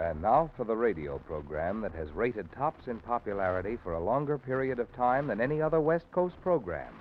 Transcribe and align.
And 0.00 0.22
now 0.22 0.50
for 0.56 0.64
the 0.64 0.74
radio 0.74 1.18
program 1.18 1.82
that 1.82 1.92
has 1.92 2.10
rated 2.12 2.50
tops 2.52 2.88
in 2.88 3.00
popularity 3.00 3.76
for 3.82 3.92
a 3.92 4.02
longer 4.02 4.38
period 4.38 4.78
of 4.78 4.90
time 4.96 5.26
than 5.26 5.42
any 5.42 5.60
other 5.60 5.78
West 5.78 6.10
Coast 6.10 6.40
program. 6.40 6.94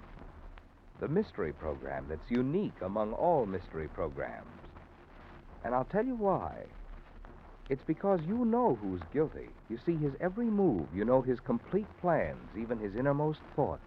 The 0.99 1.07
mystery 1.07 1.53
program 1.53 2.07
that's 2.09 2.29
unique 2.29 2.81
among 2.81 3.13
all 3.13 3.45
mystery 3.45 3.87
programs. 3.87 4.51
And 5.63 5.73
I'll 5.73 5.85
tell 5.85 6.05
you 6.05 6.15
why. 6.15 6.65
It's 7.69 7.83
because 7.87 8.19
you 8.27 8.43
know 8.43 8.77
who's 8.81 9.01
guilty. 9.13 9.47
You 9.69 9.79
see 9.85 9.95
his 9.95 10.13
every 10.19 10.47
move. 10.47 10.87
You 10.93 11.05
know 11.05 11.21
his 11.21 11.39
complete 11.39 11.87
plans, 12.01 12.49
even 12.57 12.79
his 12.79 12.95
innermost 12.95 13.39
thoughts. 13.55 13.81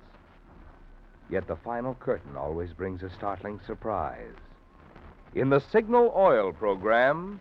Yet 1.29 1.47
the 1.49 1.57
final 1.57 1.95
curtain 1.97 2.35
always 2.39 2.73
brings 2.73 3.03
a 3.03 3.11
startling 3.11 3.61
surprise. 3.67 4.37
In 5.35 5.51
the 5.51 5.61
Signal 5.61 6.15
Oil 6.17 6.53
program, 6.53 7.41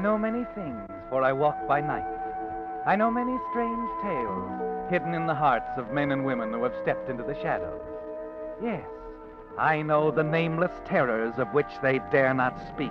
Know 0.00 0.16
many 0.18 0.44
things, 0.54 0.88
for 1.10 1.22
I 1.22 1.32
walk 1.32 1.56
by 1.68 1.80
night. 1.80 2.06
I 2.86 2.96
know 2.96 3.10
many 3.10 3.36
strange 3.50 3.90
tales 4.02 4.90
hidden 4.90 5.14
in 5.14 5.26
the 5.26 5.34
hearts 5.34 5.70
of 5.76 5.92
men 5.92 6.10
and 6.10 6.24
women 6.24 6.52
who 6.52 6.64
have 6.64 6.74
stepped 6.82 7.08
into 7.08 7.22
the 7.22 7.40
shadows. 7.40 7.80
Yes, 8.62 8.86
I 9.58 9.82
know 9.82 10.10
the 10.10 10.24
nameless 10.24 10.72
terrors 10.86 11.34
of 11.36 11.48
which 11.52 11.70
they 11.82 12.00
dare 12.10 12.34
not 12.34 12.58
speak. 12.74 12.90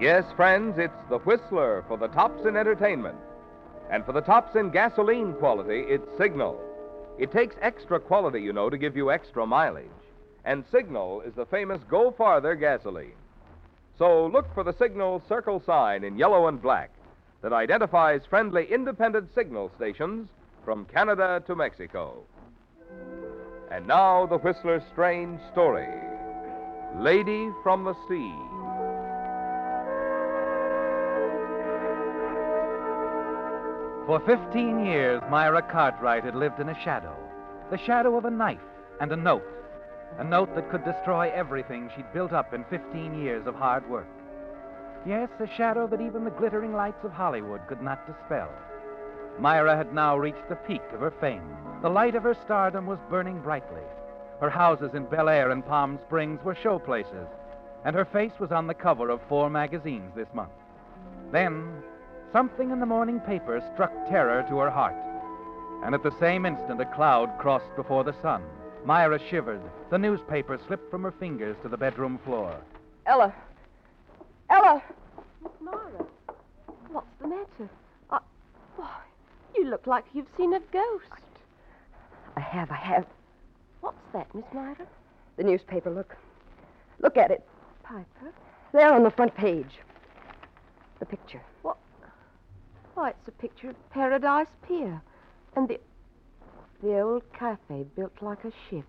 Yes, 0.00 0.24
friends, 0.36 0.78
it's 0.78 0.92
the 1.08 1.18
Whistler 1.18 1.84
for 1.86 1.96
the 1.96 2.08
tops 2.08 2.46
in 2.46 2.56
entertainment. 2.56 3.16
And 3.90 4.04
for 4.04 4.12
the 4.12 4.20
tops 4.20 4.56
in 4.56 4.70
gasoline 4.70 5.34
quality, 5.34 5.80
it's 5.80 6.08
Signal. 6.16 6.60
It 7.18 7.30
takes 7.30 7.56
extra 7.60 8.00
quality, 8.00 8.40
you 8.40 8.52
know, 8.52 8.70
to 8.70 8.78
give 8.78 8.96
you 8.96 9.10
extra 9.10 9.46
mileage. 9.46 9.90
And 10.44 10.64
Signal 10.70 11.22
is 11.22 11.34
the 11.34 11.46
famous 11.46 11.80
Go 11.88 12.10
Farther 12.10 12.54
gasoline. 12.54 13.12
So 13.98 14.26
look 14.26 14.52
for 14.54 14.64
the 14.64 14.74
Signal 14.74 15.22
circle 15.28 15.62
sign 15.64 16.04
in 16.04 16.18
yellow 16.18 16.48
and 16.48 16.60
black 16.60 16.90
that 17.42 17.52
identifies 17.52 18.22
friendly 18.28 18.66
independent 18.72 19.34
signal 19.34 19.70
stations 19.76 20.28
from 20.64 20.86
Canada 20.86 21.42
to 21.46 21.54
Mexico. 21.54 22.22
And 23.70 23.86
now 23.86 24.26
the 24.26 24.38
Whistler's 24.38 24.82
strange 24.92 25.40
story 25.52 25.88
Lady 26.96 27.48
from 27.62 27.84
the 27.84 27.94
Sea. 28.08 28.32
For 34.06 34.20
15 34.20 34.84
years, 34.84 35.22
Myra 35.28 35.62
Cartwright 35.62 36.24
had 36.24 36.34
lived 36.34 36.60
in 36.60 36.68
a 36.68 36.82
shadow 36.82 37.16
the 37.70 37.78
shadow 37.78 38.16
of 38.16 38.26
a 38.26 38.30
knife 38.30 38.60
and 39.00 39.10
a 39.10 39.16
note. 39.16 39.42
A 40.18 40.24
note 40.24 40.54
that 40.54 40.70
could 40.70 40.84
destroy 40.84 41.30
everything 41.34 41.90
she'd 41.94 42.12
built 42.12 42.32
up 42.32 42.54
in 42.54 42.64
15 42.64 43.20
years 43.20 43.46
of 43.46 43.56
hard 43.56 43.88
work. 43.90 44.06
Yes, 45.04 45.28
a 45.40 45.46
shadow 45.56 45.86
that 45.88 46.00
even 46.00 46.24
the 46.24 46.30
glittering 46.30 46.72
lights 46.72 47.04
of 47.04 47.12
Hollywood 47.12 47.60
could 47.66 47.82
not 47.82 48.06
dispel. 48.06 48.48
Myra 49.40 49.76
had 49.76 49.92
now 49.92 50.16
reached 50.16 50.48
the 50.48 50.54
peak 50.54 50.82
of 50.92 51.00
her 51.00 51.12
fame. 51.20 51.56
The 51.82 51.90
light 51.90 52.14
of 52.14 52.22
her 52.22 52.36
stardom 52.44 52.86
was 52.86 53.00
burning 53.10 53.40
brightly. 53.40 53.82
Her 54.40 54.50
houses 54.50 54.94
in 54.94 55.06
Bel 55.06 55.28
Air 55.28 55.50
and 55.50 55.66
Palm 55.66 55.98
Springs 56.06 56.42
were 56.44 56.54
showplaces, 56.54 57.26
and 57.84 57.96
her 57.96 58.04
face 58.04 58.32
was 58.38 58.52
on 58.52 58.66
the 58.66 58.74
cover 58.74 59.10
of 59.10 59.20
four 59.28 59.50
magazines 59.50 60.12
this 60.14 60.32
month. 60.32 60.52
Then, 61.32 61.82
something 62.32 62.70
in 62.70 62.78
the 62.78 62.86
morning 62.86 63.20
paper 63.20 63.60
struck 63.74 63.92
terror 64.08 64.46
to 64.48 64.58
her 64.58 64.70
heart. 64.70 64.94
And 65.84 65.94
at 65.94 66.02
the 66.02 66.16
same 66.20 66.46
instant, 66.46 66.80
a 66.80 66.86
cloud 66.86 67.36
crossed 67.38 67.74
before 67.76 68.04
the 68.04 68.14
sun. 68.22 68.42
Myra 68.84 69.18
shivered. 69.30 69.62
The 69.90 69.98
newspaper 69.98 70.58
slipped 70.66 70.90
from 70.90 71.02
her 71.04 71.12
fingers 71.12 71.56
to 71.62 71.68
the 71.68 71.76
bedroom 71.76 72.18
floor. 72.24 72.56
Ella. 73.06 73.34
Ella. 74.50 74.82
Miss 75.42 75.52
Myra, 75.60 76.06
what's 76.88 77.06
the 77.20 77.28
matter? 77.28 77.70
I, 78.10 78.18
why, 78.76 79.00
you 79.56 79.68
look 79.68 79.86
like 79.86 80.04
you've 80.12 80.28
seen 80.36 80.52
a 80.52 80.60
ghost. 80.72 81.04
I 82.36 82.40
have, 82.40 82.70
I 82.70 82.76
have. 82.76 83.06
What's 83.80 83.96
that, 84.12 84.32
Miss 84.34 84.44
Myra? 84.52 84.86
The 85.36 85.44
newspaper, 85.44 85.90
look. 85.90 86.14
Look 87.00 87.16
at 87.16 87.30
it. 87.30 87.46
Piper? 87.82 88.32
There 88.72 88.92
on 88.92 89.02
the 89.02 89.10
front 89.10 89.34
page. 89.34 89.78
The 90.98 91.06
picture. 91.06 91.42
What? 91.62 91.76
Why, 92.94 93.10
it's 93.10 93.28
a 93.28 93.32
picture 93.32 93.70
of 93.70 93.90
Paradise 93.90 94.46
Pier. 94.66 95.00
And 95.56 95.68
the. 95.68 95.80
The 96.84 97.00
old 97.00 97.22
cafe 97.32 97.86
built 97.96 98.12
like 98.20 98.44
a 98.44 98.52
ship. 98.68 98.84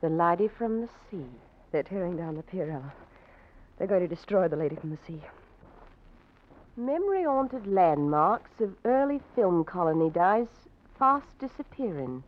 The 0.00 0.08
lady 0.08 0.46
from 0.46 0.80
the 0.80 0.88
sea. 1.10 1.26
They're 1.72 1.82
tearing 1.82 2.16
down 2.16 2.36
the 2.36 2.44
pier, 2.44 2.70
Ella. 2.70 2.92
They're 3.76 3.88
going 3.88 4.08
to 4.08 4.14
destroy 4.14 4.46
the 4.46 4.54
lady 4.54 4.76
from 4.76 4.90
the 4.90 4.98
sea. 5.04 5.20
Memory 6.76 7.24
haunted 7.24 7.66
landmarks 7.66 8.60
of 8.60 8.76
early 8.84 9.20
film 9.34 9.64
colony 9.64 10.08
days 10.08 10.46
fast 11.00 11.36
disappearing. 11.40 12.22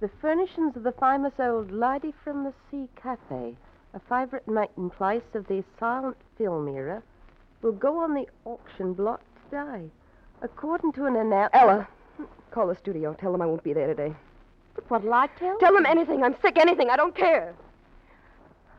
The 0.00 0.10
furnishings 0.20 0.74
of 0.74 0.82
the 0.82 0.90
famous 0.90 1.34
old 1.38 1.70
Lady 1.70 2.12
from 2.24 2.42
the 2.42 2.52
Sea 2.68 2.88
Cafe, 2.96 3.54
a 3.94 4.00
favourite 4.08 4.48
meeting 4.48 4.90
place 4.90 5.34
of 5.34 5.46
the 5.46 5.62
silent 5.78 6.16
film 6.36 6.66
era, 6.66 7.00
will 7.62 7.70
go 7.70 7.98
on 7.98 8.14
the 8.14 8.28
auction 8.44 8.92
block 8.92 9.22
today. 9.44 9.88
According 10.42 10.90
to 10.94 11.04
an 11.04 11.14
announcement. 11.14 11.62
Ella, 11.62 11.88
call 12.50 12.68
the 12.68 12.76
studio. 12.76 13.14
Tell 13.20 13.32
them 13.32 13.42
I 13.42 13.46
won't 13.46 13.64
be 13.64 13.72
there 13.72 13.86
today. 13.86 14.14
But 14.74 14.90
what'll 14.90 15.12
I 15.14 15.28
tell? 15.38 15.58
Tell 15.58 15.72
them 15.72 15.86
anything. 15.86 16.22
I'm 16.22 16.36
sick. 16.40 16.56
Anything. 16.58 16.90
I 16.90 16.96
don't 16.96 17.14
care. 17.14 17.54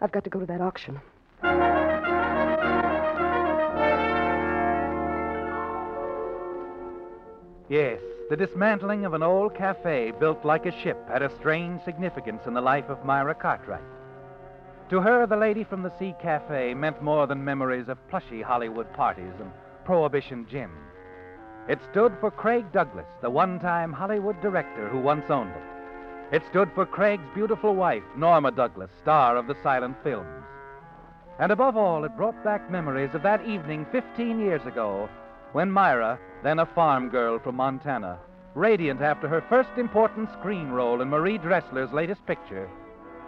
I've 0.01 0.12
got 0.12 0.23
to 0.23 0.29
go 0.29 0.40
to 0.40 0.46
that 0.46 0.62
auction. 0.62 1.00
Yes, 7.68 8.00
the 8.30 8.38
dismantling 8.38 9.06
of 9.06 9.13
an 9.13 9.24
old 9.24 9.56
cafe 9.56 10.12
built 10.19 10.45
like 10.45 10.68
a 10.68 10.81
ship 10.83 10.98
had 11.07 11.24
a 11.24 11.36
strange 11.36 11.83
significance 11.83 12.44
in 12.45 12.54
the 12.54 12.62
life 12.62 12.89
of 12.89 13.04
Myra 13.04 13.33
Cartwright. 13.33 13.81
To 14.92 15.01
her, 15.01 15.25
the 15.25 15.36
lady 15.36 15.63
from 15.63 15.81
the 15.81 15.92
Sea 15.98 16.13
Cafe 16.21 16.75
meant 16.75 17.01
more 17.01 17.25
than 17.25 17.44
memories 17.44 17.89
of 17.89 18.07
plushy 18.07 18.44
Hollywood 18.44 18.92
parties 18.94 19.33
and 19.39 19.51
prohibition 19.83 20.45
gin. 20.48 20.69
It 21.67 21.79
stood 21.91 22.13
for 22.19 22.29
Craig 22.29 22.71
Douglas, 22.71 23.07
the 23.21 23.29
one 23.29 23.59
time 23.59 23.91
Hollywood 23.91 24.39
director 24.39 24.88
who 24.88 25.00
once 25.00 25.29
owned 25.29 25.50
it. 25.51 26.35
It 26.35 26.44
stood 26.50 26.71
for 26.75 26.85
Craig's 26.85 27.23
beautiful 27.33 27.75
wife, 27.75 28.03
Norma 28.15 28.51
Douglas, 28.51 28.91
star 29.01 29.35
of 29.35 29.47
the 29.47 29.56
silent 29.63 29.97
films. 30.03 30.44
And 31.39 31.51
above 31.51 31.75
all, 31.75 32.03
it 32.03 32.15
brought 32.15 32.44
back 32.44 32.69
memories 32.69 33.15
of 33.15 33.23
that 33.23 33.45
evening 33.47 33.85
15 33.91 34.39
years 34.39 34.65
ago 34.65 35.09
when 35.53 35.71
Myra, 35.71 36.19
then 36.44 36.59
a 36.59 36.65
farm 36.65 37.09
girl 37.09 37.39
from 37.39 37.56
Montana, 37.56 38.19
radiant 38.53 39.01
after 39.01 39.27
her 39.27 39.41
first 39.50 39.69
important 39.77 40.29
screen 40.33 40.69
role 40.69 41.01
in 41.01 41.09
Marie 41.09 41.38
Dressler's 41.39 41.91
latest 41.91 42.25
picture, 42.27 42.69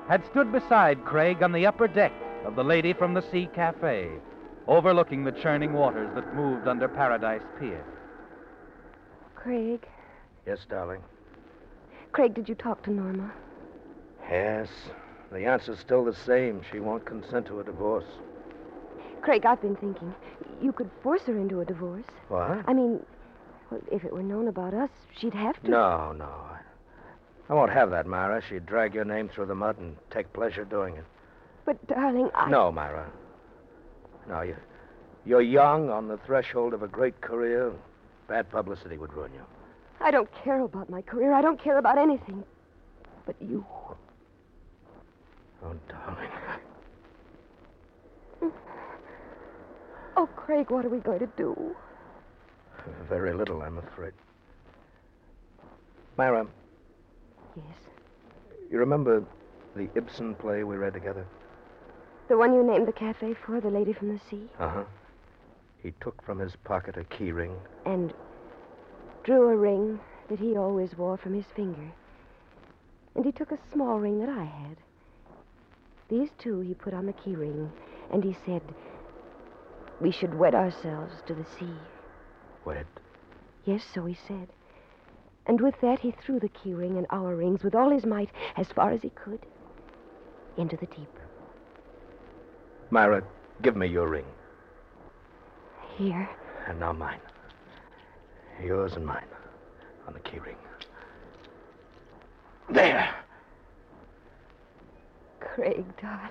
had 0.07 0.25
stood 0.25 0.51
beside 0.51 1.05
Craig 1.05 1.41
on 1.41 1.51
the 1.51 1.65
upper 1.65 1.87
deck 1.87 2.13
of 2.45 2.55
the 2.55 2.63
Lady 2.63 2.93
from 2.93 3.13
the 3.13 3.21
Sea 3.31 3.49
Cafe, 3.55 4.11
overlooking 4.67 5.23
the 5.23 5.31
churning 5.31 5.73
waters 5.73 6.09
that 6.13 6.35
moved 6.35 6.67
under 6.67 6.87
Paradise 6.87 7.43
Pier. 7.59 7.83
Craig. 9.37 9.87
Yes, 10.45 10.59
darling. 10.69 11.01
Craig, 12.11 12.33
did 12.33 12.49
you 12.49 12.55
talk 12.55 12.83
to 12.83 12.91
Norma? 12.91 13.31
Yes. 14.29 14.67
The 15.31 15.45
answer's 15.45 15.79
still 15.79 16.03
the 16.03 16.15
same. 16.15 16.61
She 16.71 16.79
won't 16.79 17.05
consent 17.05 17.45
to 17.47 17.59
a 17.59 17.63
divorce. 17.63 18.05
Craig, 19.21 19.45
I've 19.45 19.61
been 19.61 19.75
thinking. 19.75 20.13
You 20.61 20.71
could 20.71 20.89
force 21.03 21.21
her 21.27 21.37
into 21.37 21.61
a 21.61 21.65
divorce. 21.65 22.05
What? 22.29 22.63
I 22.67 22.73
mean, 22.73 23.05
well, 23.69 23.81
if 23.91 24.03
it 24.03 24.11
were 24.11 24.23
known 24.23 24.47
about 24.47 24.73
us, 24.73 24.89
she'd 25.17 25.33
have 25.33 25.61
to. 25.63 25.69
No, 25.69 26.11
no. 26.13 26.31
I 27.49 27.53
won't 27.53 27.71
have 27.71 27.91
that, 27.91 28.07
Myra. 28.07 28.41
She'd 28.49 28.65
drag 28.65 28.95
your 28.95 29.05
name 29.05 29.29
through 29.29 29.45
the 29.45 29.55
mud 29.55 29.77
and 29.77 29.95
take 30.09 30.33
pleasure 30.33 30.65
doing 30.65 30.95
it. 30.95 31.05
But, 31.65 31.85
darling, 31.87 32.29
I. 32.33 32.49
No, 32.49 32.71
Myra. 32.71 33.09
No, 34.27 34.41
you, 34.41 34.55
you're 35.25 35.41
young, 35.41 35.89
on 35.89 36.07
the 36.07 36.17
threshold 36.25 36.73
of 36.73 36.81
a 36.81 36.87
great 36.87 37.21
career. 37.21 37.71
Bad 38.27 38.49
publicity 38.49 38.97
would 38.97 39.13
ruin 39.13 39.31
you. 39.33 39.41
I 40.01 40.11
don't 40.11 40.29
care 40.43 40.59
about 40.61 40.89
my 40.89 41.01
career. 41.01 41.33
I 41.33 41.41
don't 41.41 41.61
care 41.61 41.77
about 41.77 41.97
anything. 41.97 42.43
But 43.25 43.35
you. 43.41 43.65
Oh, 45.63 45.73
darling. 45.89 46.29
Oh, 50.19 50.25
Craig, 50.35 50.71
what 50.71 50.83
are 50.83 50.89
we 50.89 50.97
going 50.97 51.19
to 51.19 51.29
do? 51.37 51.75
Very 53.07 53.35
little, 53.35 53.61
I'm 53.61 53.77
afraid. 53.77 54.13
Myra, 56.17 56.47
Yes. 57.55 57.65
you 58.71 58.79
remember 58.79 59.23
the 59.75 59.87
Ibsen 59.93 60.33
play 60.33 60.63
we 60.63 60.75
read 60.75 60.93
together? 60.93 61.23
The 62.29 62.37
one 62.37 62.55
you 62.55 62.63
named 62.63 62.87
the 62.87 62.93
cafe 62.93 63.35
for, 63.35 63.61
The 63.61 63.69
Lady 63.69 63.93
from 63.93 64.07
the 64.11 64.19
Sea? 64.27 64.49
Uh 64.59 64.69
huh. 64.69 64.83
He 65.87 65.93
took 66.01 66.21
from 66.21 66.39
his 66.39 66.53
pocket 66.65 66.97
a 66.97 67.05
key 67.05 67.31
ring. 67.31 67.55
And 67.85 68.13
drew 69.23 69.47
a 69.47 69.55
ring 69.55 70.01
that 70.27 70.37
he 70.37 70.57
always 70.57 70.97
wore 70.97 71.15
from 71.15 71.33
his 71.33 71.45
finger. 71.55 71.93
And 73.15 73.23
he 73.23 73.31
took 73.31 73.53
a 73.53 73.59
small 73.71 73.97
ring 73.97 74.19
that 74.19 74.27
I 74.27 74.43
had. 74.43 74.75
These 76.09 76.31
two 76.39 76.59
he 76.59 76.73
put 76.73 76.93
on 76.93 77.05
the 77.05 77.13
key 77.13 77.37
ring, 77.37 77.71
and 78.11 78.21
he 78.21 78.35
said, 78.45 78.61
We 80.01 80.11
should 80.11 80.33
wed 80.33 80.53
ourselves 80.53 81.13
to 81.25 81.33
the 81.33 81.45
sea. 81.57 81.77
Wed. 82.65 82.87
Yes, 83.63 83.85
so 83.93 84.03
he 84.03 84.17
said. 84.27 84.49
And 85.45 85.61
with 85.61 85.79
that, 85.79 85.99
he 85.99 86.11
threw 86.11 86.37
the 86.37 86.49
key 86.49 86.73
ring 86.73 86.97
and 86.97 87.07
our 87.11 87.33
rings 87.33 87.63
with 87.63 87.75
all 87.75 87.91
his 87.91 88.05
might, 88.05 88.31
as 88.57 88.67
far 88.73 88.91
as 88.91 89.03
he 89.03 89.11
could, 89.11 89.39
into 90.57 90.75
the 90.75 90.87
deep. 90.87 91.17
Myra, 92.89 93.23
give 93.61 93.77
me 93.77 93.87
your 93.87 94.09
ring. 94.09 94.25
Here. 95.97 96.29
And 96.67 96.79
now 96.79 96.93
mine. 96.93 97.19
Yours 98.63 98.93
and 98.93 99.05
mine. 99.05 99.25
On 100.07 100.13
the 100.13 100.19
key 100.19 100.37
ring. 100.37 100.55
There! 102.69 103.09
Craig, 105.39 105.85
darling. 105.99 106.29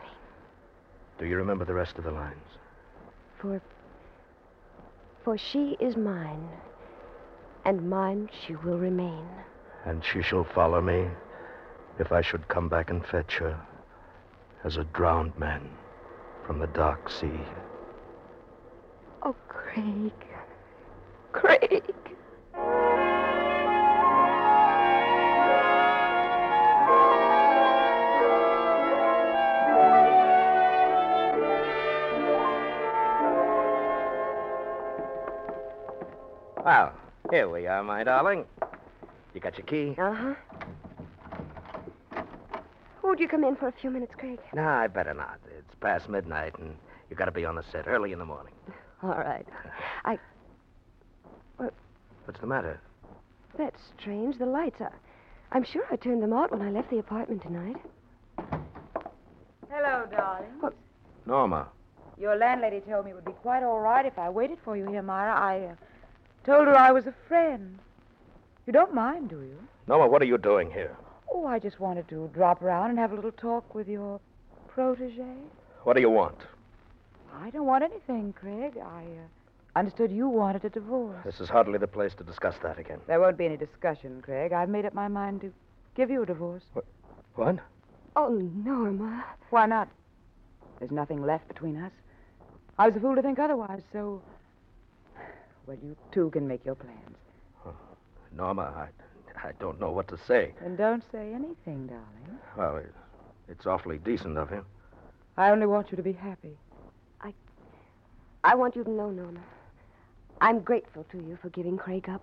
Do 1.18 1.26
you 1.26 1.36
remember 1.36 1.64
the 1.64 1.74
rest 1.74 1.98
of 1.98 2.04
the 2.04 2.12
lines? 2.12 2.36
For. 3.38 3.60
For 5.24 5.36
she 5.36 5.76
is 5.80 5.96
mine, 5.96 6.48
and 7.64 7.90
mine 7.90 8.30
she 8.46 8.54
will 8.54 8.78
remain. 8.78 9.26
And 9.84 10.04
she 10.04 10.22
shall 10.22 10.44
follow 10.44 10.80
me 10.80 11.08
if 11.98 12.12
I 12.12 12.20
should 12.20 12.46
come 12.46 12.68
back 12.68 12.90
and 12.90 13.04
fetch 13.04 13.38
her 13.38 13.58
as 14.62 14.76
a 14.76 14.84
drowned 14.84 15.36
man 15.36 15.68
from 16.46 16.60
the 16.60 16.68
dark 16.68 17.10
sea. 17.10 17.40
Oh, 19.28 19.34
Craig. 19.48 20.12
Craig. 21.32 21.82
Well, 36.64 36.92
here 37.32 37.48
we 37.48 37.66
are, 37.66 37.82
my 37.82 38.04
darling. 38.04 38.44
You 39.34 39.40
got 39.40 39.58
your 39.58 39.66
key? 39.66 39.96
Uh 40.00 40.14
huh. 40.14 40.34
Would 43.02 43.18
you 43.18 43.26
come 43.26 43.42
in 43.42 43.56
for 43.56 43.66
a 43.66 43.72
few 43.72 43.90
minutes, 43.90 44.12
Craig? 44.16 44.38
No, 44.54 44.62
I 44.62 44.86
better 44.86 45.14
not. 45.14 45.40
It's 45.58 45.74
past 45.80 46.08
midnight, 46.08 46.56
and 46.60 46.76
you've 47.10 47.18
got 47.18 47.24
to 47.24 47.32
be 47.32 47.44
on 47.44 47.56
the 47.56 47.64
set 47.72 47.88
early 47.88 48.12
in 48.12 48.20
the 48.20 48.24
morning. 48.24 48.52
All 49.06 49.22
right. 49.22 49.46
I. 50.04 50.18
What's 51.56 52.40
the 52.40 52.46
matter? 52.46 52.80
That's 53.56 53.80
strange. 53.96 54.38
The 54.38 54.46
lights 54.46 54.80
are. 54.80 54.98
I'm 55.52 55.62
sure 55.62 55.84
I 55.92 55.96
turned 55.96 56.24
them 56.24 56.32
out 56.32 56.50
when 56.50 56.60
I 56.60 56.70
left 56.70 56.90
the 56.90 56.98
apartment 56.98 57.42
tonight. 57.42 57.76
Hello, 59.70 60.06
darling. 60.10 60.74
Norma. 61.24 61.68
Your 62.18 62.34
landlady 62.34 62.80
told 62.80 63.04
me 63.04 63.12
it 63.12 63.14
would 63.14 63.24
be 63.24 63.32
quite 63.42 63.62
all 63.62 63.78
right 63.78 64.04
if 64.04 64.18
I 64.18 64.28
waited 64.28 64.58
for 64.64 64.76
you 64.76 64.90
here, 64.90 65.02
Myra. 65.02 65.38
I 65.38 65.60
uh, 65.66 65.74
told 66.44 66.66
her 66.66 66.74
I 66.74 66.90
was 66.90 67.06
a 67.06 67.14
friend. 67.28 67.78
You 68.66 68.72
don't 68.72 68.92
mind, 68.92 69.30
do 69.30 69.42
you? 69.42 69.56
Norma, 69.86 70.08
what 70.08 70.20
are 70.20 70.26
you 70.26 70.36
doing 70.36 70.68
here? 70.68 70.96
Oh, 71.32 71.46
I 71.46 71.60
just 71.60 71.78
wanted 71.78 72.08
to 72.08 72.28
drop 72.34 72.60
around 72.60 72.90
and 72.90 72.98
have 72.98 73.12
a 73.12 73.14
little 73.14 73.30
talk 73.30 73.72
with 73.72 73.86
your 73.86 74.20
protege. 74.66 75.36
What 75.84 75.94
do 75.94 76.00
you 76.00 76.10
want? 76.10 76.38
I 77.34 77.50
don't 77.50 77.66
want 77.66 77.84
anything, 77.84 78.32
Craig. 78.32 78.74
I 78.78 79.02
uh, 79.02 79.78
understood 79.78 80.10
you 80.10 80.28
wanted 80.28 80.64
a 80.64 80.70
divorce. 80.70 81.18
This 81.24 81.40
is 81.40 81.48
hardly 81.48 81.78
the 81.78 81.86
place 81.86 82.14
to 82.14 82.24
discuss 82.24 82.56
that 82.62 82.78
again. 82.78 83.00
There 83.06 83.20
won't 83.20 83.36
be 83.36 83.46
any 83.46 83.56
discussion, 83.56 84.22
Craig. 84.22 84.52
I've 84.52 84.68
made 84.68 84.84
up 84.84 84.94
my 84.94 85.08
mind 85.08 85.42
to 85.42 85.52
give 85.94 86.10
you 86.10 86.22
a 86.22 86.26
divorce. 86.26 86.64
What? 87.34 87.58
Oh, 88.16 88.50
Norma. 88.64 89.24
Why 89.50 89.66
not? 89.66 89.88
There's 90.78 90.90
nothing 90.90 91.22
left 91.24 91.48
between 91.48 91.76
us. 91.76 91.92
I 92.78 92.88
was 92.88 92.96
a 92.96 93.00
fool 93.00 93.14
to 93.14 93.22
think 93.22 93.38
otherwise, 93.38 93.82
so. 93.92 94.22
Well, 95.66 95.76
you 95.82 95.96
two 96.12 96.30
can 96.30 96.46
make 96.46 96.64
your 96.64 96.74
plans. 96.74 97.16
Norma, 98.36 98.62
I, 98.62 99.48
I 99.48 99.52
don't 99.58 99.80
know 99.80 99.90
what 99.90 100.08
to 100.08 100.18
say. 100.26 100.52
Then 100.60 100.76
don't 100.76 101.02
say 101.10 101.32
anything, 101.32 101.86
darling. 101.86 102.38
Well, 102.56 102.76
it, 102.76 102.92
it's 103.48 103.66
awfully 103.66 103.98
decent 103.98 104.36
of 104.36 104.50
him. 104.50 104.64
I 105.36 105.50
only 105.50 105.66
want 105.66 105.90
you 105.90 105.96
to 105.96 106.02
be 106.02 106.12
happy. 106.12 106.56
I 108.46 108.54
want 108.54 108.76
you 108.76 108.84
to 108.84 108.90
know, 108.90 109.10
Norma. 109.10 109.40
I'm 110.40 110.60
grateful 110.60 111.04
to 111.10 111.16
you 111.16 111.36
for 111.42 111.48
giving 111.50 111.76
Craig 111.76 112.08
up. 112.08 112.22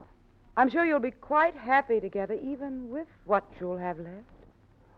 I'm 0.56 0.70
sure 0.70 0.86
you'll 0.86 1.02
be 1.02 1.12
quite 1.12 1.54
happy 1.54 2.00
together, 2.00 2.36
even 2.36 2.90
with 2.90 3.08
what 3.26 3.44
you'll 3.60 3.78
have 3.78 3.98
left. 4.00 4.24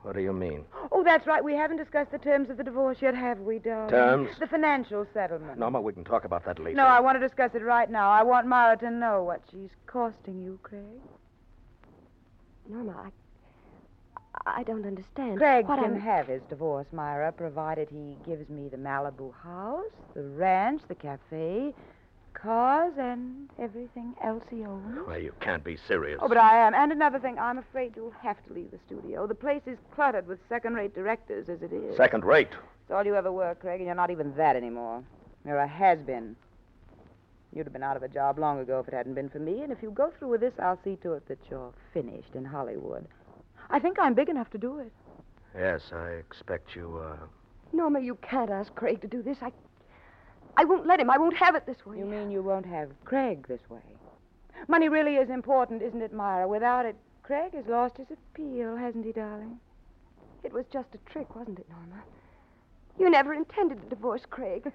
What 0.04 0.14
do 0.14 0.22
you 0.22 0.34
mean? 0.34 0.66
Oh, 0.92 1.04
that's 1.04 1.26
right. 1.26 1.44
We 1.44 1.56
haven't 1.56 1.78
discussed 1.78 2.12
the 2.12 2.20
terms 2.20 2.52
of 2.52 2.58
the 2.58 2.64
divorce 2.64 3.00
yet, 3.02 3.16
have 3.16 3.40
we, 3.40 3.58
darling? 3.58 3.90
Terms? 3.90 4.30
The 4.40 4.46
financial 4.46 5.08
settlement. 5.16 5.58
Norma, 5.58 5.82
we 5.82 5.94
can 5.94 6.04
talk 6.04 6.26
about 6.26 6.46
that 6.46 6.60
later. 6.60 6.78
No, 6.78 6.86
I 6.86 7.00
want 7.00 7.20
to 7.20 7.28
discuss 7.28 7.56
it 7.56 7.64
right 7.64 7.90
now. 7.90 8.12
I 8.12 8.22
want 8.22 8.46
Myra 8.46 8.78
to 8.78 8.92
know 8.92 9.24
what 9.24 9.42
she's 9.50 9.72
costing 9.88 10.44
you, 10.44 10.60
Craig. 10.62 10.84
Norma, 12.70 13.06
I. 13.06 13.10
I 14.46 14.64
don't 14.64 14.86
understand. 14.86 15.38
Craig 15.38 15.68
what 15.68 15.80
can 15.80 15.94
I'm- 15.94 16.00
have 16.00 16.28
his 16.28 16.42
divorce, 16.44 16.88
Myra, 16.92 17.32
provided 17.32 17.90
he 17.90 18.18
gives 18.26 18.50
me 18.50 18.70
the 18.70 18.78
Malibu 18.78 19.34
house, 19.34 19.92
the 20.14 20.24
ranch, 20.24 20.82
the 20.88 20.96
cafe, 20.96 21.74
cars, 22.34 22.94
and 22.98 23.50
everything 23.58 24.14
else 24.22 24.44
he 24.50 24.64
owns. 24.66 25.06
Well, 25.08 25.18
you 25.18 25.34
can't 25.40 25.64
be 25.64 25.78
serious. 25.78 26.20
Oh, 26.22 26.28
but 26.28 26.38
I 26.38 26.58
am. 26.68 26.74
And 26.74 26.92
another 26.92 27.20
thing, 27.20 27.40
I'm 27.40 27.58
afraid 27.58 27.94
you'll 27.96 28.12
have 28.22 28.44
to 28.48 28.54
leave 28.54 28.72
the 28.72 28.80
studio. 28.86 29.26
The 29.26 29.36
place 29.36 29.62
is 29.66 29.78
cluttered 29.92 30.28
with 30.28 30.40
second-rate 30.50 30.94
directors 30.94 31.48
as 31.50 31.62
it 31.62 31.72
is. 31.72 31.96
Second 31.96 32.26
rate. 32.26 32.52
It's 32.84 32.92
all 32.92 33.06
you 33.06 33.16
ever 33.16 33.32
were, 33.32 33.56
Craig, 33.56 33.80
and 33.80 33.86
you're 33.88 33.96
not 33.96 34.12
even 34.12 34.36
that 34.36 34.56
anymore. 34.56 35.04
You're 35.46 35.58
a 35.58 35.68
has-been. 35.68 36.36
You'd 37.54 37.66
have 37.66 37.74
been 37.74 37.84
out 37.84 37.96
of 37.96 38.04
a 38.04 38.10
job 38.10 38.38
long 38.38 38.60
ago 38.60 38.80
if 38.80 38.88
it 38.90 38.94
hadn't 38.94 39.14
been 39.14 39.30
for 39.30 39.40
me, 39.40 39.62
and 39.62 39.72
if 39.72 39.82
you 39.82 39.90
go 39.92 40.12
through 40.20 40.28
with 40.28 40.42
this, 40.42 40.54
I'll 40.60 40.80
see 40.84 40.98
to 40.98 41.14
it 41.14 41.26
that 41.30 41.40
you're 41.50 41.72
finished 41.94 42.36
in 42.36 42.44
Hollywood. 42.44 43.08
I 43.70 43.80
think 43.80 43.98
I'm 44.00 44.14
big 44.14 44.30
enough 44.30 44.50
to 44.52 44.58
do 44.58 44.80
it. 44.80 44.92
Yes, 45.58 45.82
I 45.94 46.10
expect 46.10 46.76
you, 46.76 47.02
uh. 47.04 47.18
Norma, 47.74 48.00
you 48.00 48.16
can't 48.22 48.50
ask 48.50 48.74
Craig 48.76 49.02
to 49.02 49.08
do 49.08 49.22
this. 49.22 49.38
I. 49.42 49.52
I 50.58 50.64
won't 50.64 50.88
let 50.88 51.00
him. 51.00 51.10
I 51.10 51.18
won't 51.18 51.36
have 51.36 51.56
it 51.56 51.66
this 51.66 51.86
way. 51.86 51.98
You 51.98 52.06
mean 52.06 52.32
you 52.32 52.42
won't 52.42 52.66
have 52.66 52.90
Craig 53.04 53.46
this 53.48 53.70
way? 53.70 53.82
Money 54.68 54.88
really 54.88 55.16
is 55.16 55.30
important, 55.30 55.82
isn't 55.82 56.02
it, 56.02 56.14
Myra? 56.14 56.48
Without 56.48 56.86
it, 56.86 56.96
Craig 57.24 57.54
has 57.54 57.66
lost 57.68 57.98
his 57.98 58.08
appeal, 58.12 58.76
hasn't 58.78 59.06
he, 59.06 59.12
darling? 59.12 59.60
It 60.44 60.54
was 60.54 60.66
just 60.72 60.88
a 60.94 61.10
trick, 61.10 61.36
wasn't 61.36 61.60
it, 61.60 61.68
Norma? 61.70 62.04
You 62.98 63.10
never 63.10 63.34
intended 63.34 63.82
to 63.82 63.90
divorce 63.90 64.22
Craig. 64.30 64.72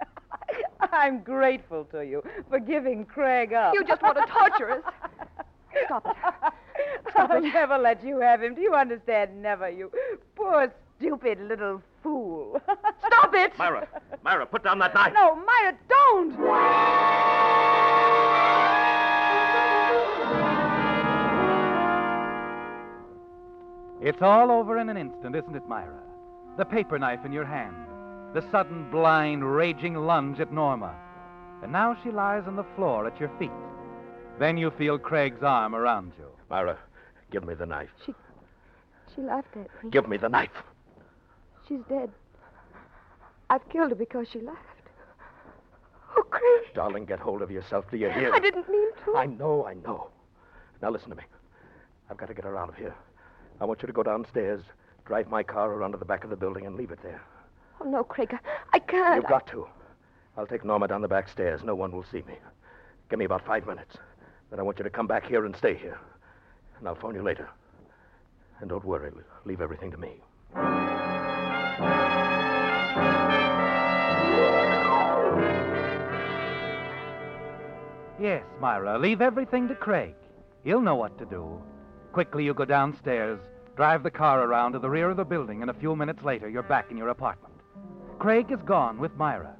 I'm 0.92 1.20
grateful 1.22 1.84
to 1.92 2.04
you 2.04 2.22
for 2.48 2.58
giving 2.58 3.04
Craig 3.04 3.52
up. 3.52 3.72
You 3.74 3.84
just 3.84 4.02
want 4.02 4.18
to 4.18 4.26
torture 4.26 4.70
us. 4.70 4.82
Stop 5.86 6.06
it. 6.06 6.52
Stop 7.18 7.30
I'll 7.32 7.42
never 7.52 7.78
let 7.78 8.04
you 8.04 8.20
have 8.20 8.42
him. 8.42 8.54
Do 8.54 8.60
you 8.60 8.74
understand? 8.74 9.42
Never, 9.42 9.68
you 9.68 9.90
poor, 10.36 10.72
stupid 10.98 11.40
little 11.40 11.82
fool. 12.02 12.60
Stop 13.06 13.34
it! 13.34 13.52
Myra, 13.58 13.88
Myra, 14.22 14.46
put 14.46 14.62
down 14.62 14.78
that 14.78 14.94
knife. 14.94 15.12
No, 15.14 15.34
Myra, 15.34 15.76
don't! 15.88 16.28
It's 24.00 24.22
all 24.22 24.52
over 24.52 24.78
in 24.78 24.88
an 24.88 24.96
instant, 24.96 25.34
isn't 25.34 25.56
it, 25.56 25.68
Myra? 25.68 26.00
The 26.56 26.64
paper 26.64 27.00
knife 27.00 27.24
in 27.24 27.32
your 27.32 27.44
hand, 27.44 27.74
the 28.32 28.44
sudden, 28.52 28.88
blind, 28.90 29.44
raging 29.44 29.94
lunge 29.96 30.38
at 30.38 30.52
Norma. 30.52 30.94
And 31.64 31.72
now 31.72 31.96
she 32.04 32.12
lies 32.12 32.44
on 32.46 32.54
the 32.54 32.64
floor 32.76 33.08
at 33.08 33.18
your 33.18 33.30
feet. 33.40 33.50
Then 34.38 34.56
you 34.56 34.70
feel 34.78 34.98
Craig's 34.98 35.42
arm 35.42 35.74
around 35.74 36.12
you. 36.16 36.26
Myra, 36.48 36.78
give 37.30 37.44
me 37.44 37.54
the 37.54 37.66
knife. 37.66 37.90
She 38.04 38.14
she 39.14 39.22
laughed 39.22 39.56
at 39.56 39.84
me. 39.84 39.90
Give 39.90 40.08
me 40.08 40.16
the 40.16 40.28
knife. 40.28 40.50
She's 41.68 41.80
dead. 41.88 42.10
I've 43.50 43.66
killed 43.68 43.90
her 43.90 43.96
because 43.96 44.28
she 44.30 44.40
laughed. 44.40 44.58
Oh, 46.16 46.22
Craig, 46.22 46.74
Darling, 46.74 47.04
get 47.04 47.18
hold 47.18 47.42
of 47.42 47.50
yourself. 47.50 47.90
Do 47.90 47.96
you 47.96 48.10
hear? 48.10 48.32
I 48.32 48.38
didn't 48.38 48.68
mean 48.68 48.90
to. 49.04 49.16
I 49.16 49.26
know, 49.26 49.66
I 49.66 49.74
know. 49.74 50.10
Now 50.82 50.90
listen 50.90 51.10
to 51.10 51.16
me. 51.16 51.24
I've 52.10 52.16
got 52.16 52.28
to 52.28 52.34
get 52.34 52.44
her 52.44 52.56
out 52.56 52.68
of 52.68 52.76
here. 52.76 52.94
I 53.60 53.64
want 53.64 53.82
you 53.82 53.86
to 53.86 53.92
go 53.92 54.02
downstairs, 54.02 54.62
drive 55.04 55.28
my 55.28 55.42
car 55.42 55.72
around 55.72 55.92
to 55.92 55.98
the 55.98 56.04
back 56.04 56.24
of 56.24 56.30
the 56.30 56.36
building, 56.36 56.66
and 56.66 56.76
leave 56.76 56.90
it 56.90 57.02
there. 57.02 57.22
Oh, 57.80 57.84
no, 57.84 58.04
Craig, 58.04 58.32
I, 58.32 58.38
I 58.72 58.78
can't. 58.78 59.16
You've 59.16 59.26
got 59.30 59.46
to. 59.48 59.66
I'll 60.36 60.46
take 60.46 60.64
Norma 60.64 60.88
down 60.88 61.02
the 61.02 61.08
back 61.08 61.28
stairs. 61.28 61.62
No 61.64 61.74
one 61.74 61.92
will 61.92 62.04
see 62.04 62.22
me. 62.22 62.34
Give 63.10 63.18
me 63.18 63.24
about 63.24 63.44
five 63.44 63.66
minutes. 63.66 63.96
Then 64.50 64.60
I 64.60 64.62
want 64.62 64.78
you 64.78 64.84
to 64.84 64.90
come 64.90 65.06
back 65.06 65.26
here 65.26 65.44
and 65.44 65.54
stay 65.56 65.74
here. 65.74 65.98
And 66.78 66.88
I'll 66.88 66.94
phone 66.94 67.14
you 67.14 67.22
later. 67.22 67.48
And 68.60 68.68
don't 68.68 68.84
worry, 68.84 69.12
leave 69.44 69.60
everything 69.60 69.90
to 69.90 69.96
me. 69.96 70.20
Yes, 78.20 78.42
Myra, 78.60 78.98
leave 78.98 79.20
everything 79.20 79.68
to 79.68 79.74
Craig. 79.74 80.14
He'll 80.64 80.80
know 80.80 80.96
what 80.96 81.16
to 81.18 81.24
do. 81.24 81.62
Quickly, 82.12 82.44
you 82.44 82.52
go 82.52 82.64
downstairs, 82.64 83.38
drive 83.76 84.02
the 84.02 84.10
car 84.10 84.42
around 84.42 84.72
to 84.72 84.80
the 84.80 84.90
rear 84.90 85.08
of 85.08 85.16
the 85.16 85.24
building, 85.24 85.62
and 85.62 85.70
a 85.70 85.74
few 85.74 85.94
minutes 85.94 86.24
later, 86.24 86.48
you're 86.48 86.64
back 86.64 86.90
in 86.90 86.96
your 86.96 87.10
apartment. 87.10 87.54
Craig 88.18 88.50
is 88.50 88.58
gone 88.64 88.98
with 88.98 89.16
Myra, 89.16 89.54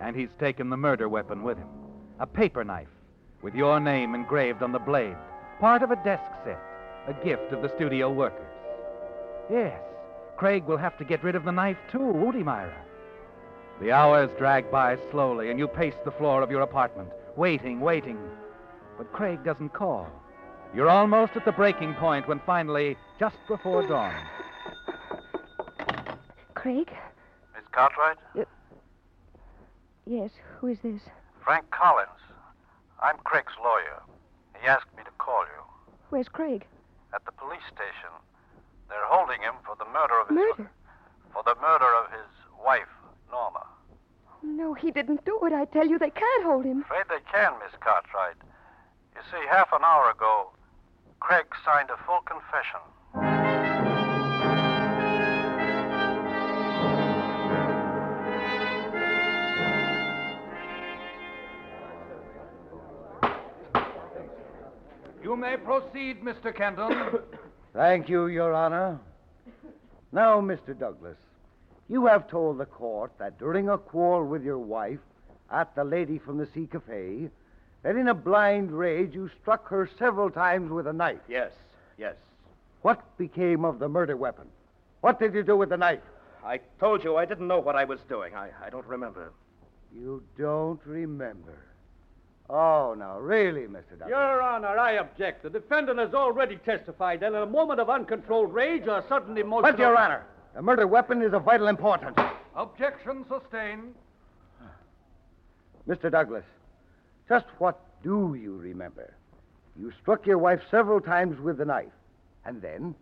and 0.00 0.16
he's 0.16 0.30
taken 0.38 0.70
the 0.70 0.76
murder 0.78 1.08
weapon 1.08 1.42
with 1.42 1.58
him 1.58 1.68
a 2.20 2.26
paper 2.26 2.62
knife 2.62 2.88
with 3.40 3.54
your 3.54 3.80
name 3.80 4.14
engraved 4.14 4.62
on 4.62 4.72
the 4.72 4.78
blade, 4.78 5.16
part 5.60 5.82
of 5.82 5.90
a 5.90 5.96
desk 5.96 6.24
set, 6.44 6.58
a 7.06 7.12
gift 7.24 7.52
of 7.52 7.62
the 7.62 7.68
studio 7.76 8.10
workers. 8.10 8.46
Yes, 9.50 9.78
Craig 10.36 10.64
will 10.64 10.78
have 10.78 10.96
to 10.98 11.04
get 11.04 11.22
rid 11.22 11.34
of 11.34 11.44
the 11.44 11.52
knife, 11.52 11.76
too, 11.92 11.98
won't 11.98 12.36
he, 12.36 12.42
Myra? 12.42 12.74
The 13.80 13.92
hours 13.92 14.30
drag 14.38 14.70
by 14.70 14.96
slowly, 15.10 15.50
and 15.50 15.58
you 15.58 15.68
pace 15.68 15.94
the 16.04 16.10
floor 16.12 16.42
of 16.42 16.50
your 16.50 16.62
apartment, 16.62 17.10
waiting, 17.36 17.80
waiting. 17.80 18.18
But 18.96 19.12
Craig 19.12 19.44
doesn't 19.44 19.72
call. 19.74 20.08
You're 20.74 20.88
almost 20.88 21.32
at 21.34 21.44
the 21.44 21.52
breaking 21.52 21.94
point 21.94 22.28
when 22.28 22.40
finally, 22.46 22.96
just 23.18 23.36
before 23.48 23.86
dawn, 23.86 24.14
Craig? 26.54 26.90
Miss 27.54 27.64
Cartwright? 27.72 28.18
Yes, 30.06 30.30
who 30.58 30.68
is 30.68 30.78
this? 30.82 31.00
Frank 31.42 31.70
Collins. 31.70 32.08
I'm 33.02 33.16
Craig's 33.24 33.52
lawyer. 33.62 34.02
He 34.60 34.66
asked 34.68 34.94
me 34.96 35.02
to 35.04 35.10
call 35.30 35.44
you. 35.46 35.62
Where's 36.10 36.28
Craig? 36.28 36.66
At 37.14 37.24
the 37.24 37.32
police 37.32 37.62
station. 37.70 38.10
They're 38.88 39.06
holding 39.06 39.40
him 39.40 39.54
for 39.64 39.76
the 39.78 39.86
murder 39.94 40.18
of 40.20 40.26
his 40.28 40.34
Murder? 40.36 40.70
for 41.32 41.42
the 41.46 41.54
murder 41.62 41.86
of 42.02 42.10
his 42.10 42.30
wife, 42.58 42.90
Norma. 43.30 43.64
No, 44.42 44.74
he 44.74 44.90
didn't 44.90 45.24
do 45.24 45.38
it. 45.46 45.52
I 45.52 45.66
tell 45.66 45.86
you, 45.86 45.98
they 45.98 46.10
can't 46.10 46.42
hold 46.44 46.64
him. 46.64 46.82
Afraid 46.82 47.06
they 47.08 47.22
can, 47.30 47.52
Miss 47.62 47.70
Cartwright. 47.78 48.34
You 49.14 49.22
see, 49.30 49.46
half 49.48 49.68
an 49.72 49.84
hour 49.84 50.10
ago, 50.10 50.50
Craig 51.20 51.46
signed 51.64 51.90
a 51.90 51.98
full 52.04 52.20
confession. 52.26 52.80
You 65.30 65.36
may 65.36 65.56
proceed, 65.56 66.24
Mr. 66.24 66.52
Kendall. 66.52 67.20
Thank 67.72 68.08
you, 68.08 68.26
Your 68.26 68.52
Honor. 68.52 68.98
Now, 70.10 70.40
Mr. 70.40 70.76
Douglas, 70.76 71.18
you 71.88 72.06
have 72.06 72.28
told 72.28 72.58
the 72.58 72.66
court 72.66 73.12
that 73.20 73.38
during 73.38 73.68
a 73.68 73.78
quarrel 73.78 74.26
with 74.26 74.42
your 74.42 74.58
wife 74.58 74.98
at 75.52 75.72
the 75.76 75.84
Lady 75.84 76.18
from 76.18 76.36
the 76.36 76.48
Sea 76.52 76.66
Cafe, 76.66 77.30
that 77.84 77.94
in 77.94 78.08
a 78.08 78.14
blind 78.14 78.72
rage 78.72 79.14
you 79.14 79.30
struck 79.40 79.68
her 79.68 79.88
several 80.00 80.30
times 80.30 80.72
with 80.72 80.88
a 80.88 80.92
knife. 80.92 81.20
Yes, 81.28 81.52
yes. 81.96 82.16
What 82.82 83.16
became 83.16 83.64
of 83.64 83.78
the 83.78 83.88
murder 83.88 84.16
weapon? 84.16 84.48
What 85.00 85.20
did 85.20 85.32
you 85.32 85.44
do 85.44 85.56
with 85.56 85.68
the 85.68 85.76
knife? 85.76 86.00
I 86.44 86.58
told 86.80 87.04
you 87.04 87.14
I 87.14 87.24
didn't 87.24 87.46
know 87.46 87.60
what 87.60 87.76
I 87.76 87.84
was 87.84 88.00
doing. 88.08 88.34
I, 88.34 88.50
I 88.66 88.68
don't 88.68 88.86
remember. 88.86 89.32
You 89.94 90.24
don't 90.36 90.80
remember. 90.84 91.69
Oh, 92.52 92.96
now, 92.98 93.18
really, 93.20 93.62
Mr. 93.62 93.90
Douglas. 93.90 94.08
Your 94.08 94.42
Honor, 94.42 94.76
I 94.76 94.92
object. 94.94 95.44
The 95.44 95.50
defendant 95.50 96.00
has 96.00 96.14
already 96.14 96.56
testified 96.56 97.20
that 97.20 97.28
in 97.28 97.36
a 97.36 97.46
moment 97.46 97.78
of 97.78 97.88
uncontrolled 97.88 98.52
rage 98.52 98.88
or 98.88 99.04
sudden 99.08 99.38
emotional... 99.38 99.70
But, 99.70 99.78
Your 99.78 99.96
Honor, 99.96 100.24
the 100.56 100.62
murder 100.62 100.88
weapon 100.88 101.22
is 101.22 101.32
of 101.32 101.44
vital 101.44 101.68
importance. 101.68 102.18
Objection 102.56 103.24
sustained. 103.28 103.94
Mr. 105.88 106.10
Douglas, 106.10 106.44
just 107.28 107.46
what 107.58 107.80
do 108.02 108.36
you 108.40 108.56
remember? 108.56 109.14
You 109.78 109.92
struck 110.02 110.26
your 110.26 110.38
wife 110.38 110.60
several 110.72 111.00
times 111.00 111.40
with 111.40 111.56
the 111.56 111.64
knife. 111.64 111.92
And 112.44 112.60
then? 112.60 112.96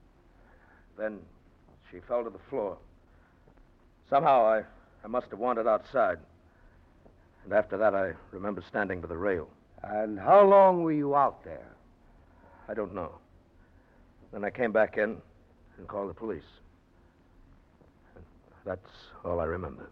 Then 0.99 1.21
she 1.91 2.01
fell 2.07 2.23
to 2.23 2.31
the 2.31 2.39
floor. 2.51 2.77
Somehow 4.11 4.45
I, 4.45 4.63
I 5.03 5.09
must 5.09 5.31
have 5.31 5.39
wandered 5.39 5.67
outside. 5.67 6.19
And 7.49 7.57
after 7.57 7.79
that, 7.79 7.95
I 7.95 8.13
remember 8.31 8.63
standing 8.69 9.01
by 9.01 9.09
the 9.09 9.17
rail. 9.17 9.49
And 9.83 10.21
how 10.21 10.47
long 10.47 10.83
were 10.83 10.93
you 10.93 11.17
out 11.17 11.43
there? 11.45 11.75
I 12.69 12.75
don't 12.75 12.95
know. 12.95 13.13
Then 14.35 14.45
I 14.45 14.51
came 14.51 14.71
back 14.71 14.99
in 14.99 15.17
and 15.79 15.89
called 15.89 16.11
the 16.11 16.15
police. 16.15 16.43
And 18.15 18.25
that's 18.67 18.91
all 19.25 19.41
I 19.41 19.45
remember. 19.45 19.89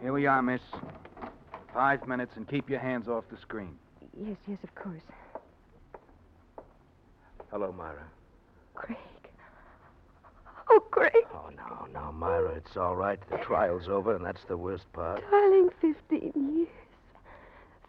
Here 0.00 0.12
we 0.12 0.26
are, 0.26 0.40
miss. 0.40 0.60
Five 1.74 2.06
minutes 2.06 2.34
and 2.36 2.46
keep 2.46 2.70
your 2.70 2.78
hands 2.78 3.08
off 3.08 3.24
the 3.28 3.38
screen. 3.38 3.76
Yes, 4.16 4.36
yes, 4.46 4.58
of 4.62 4.72
course. 4.76 5.02
Hello, 7.50 7.72
Myra. 7.76 8.04
Craig. 8.74 8.96
Oh, 10.70 10.80
Craig, 10.90 11.12
Oh, 11.34 11.50
no, 11.56 11.86
no, 11.92 12.12
Myra, 12.12 12.50
it's 12.50 12.76
all 12.76 12.94
right. 12.94 13.18
The 13.28 13.38
trial's 13.38 13.88
over, 13.88 14.14
and 14.14 14.24
that's 14.24 14.44
the 14.44 14.56
worst 14.56 14.90
part. 14.92 15.20
darling, 15.30 15.70
15 15.80 16.32
years. 16.36 16.68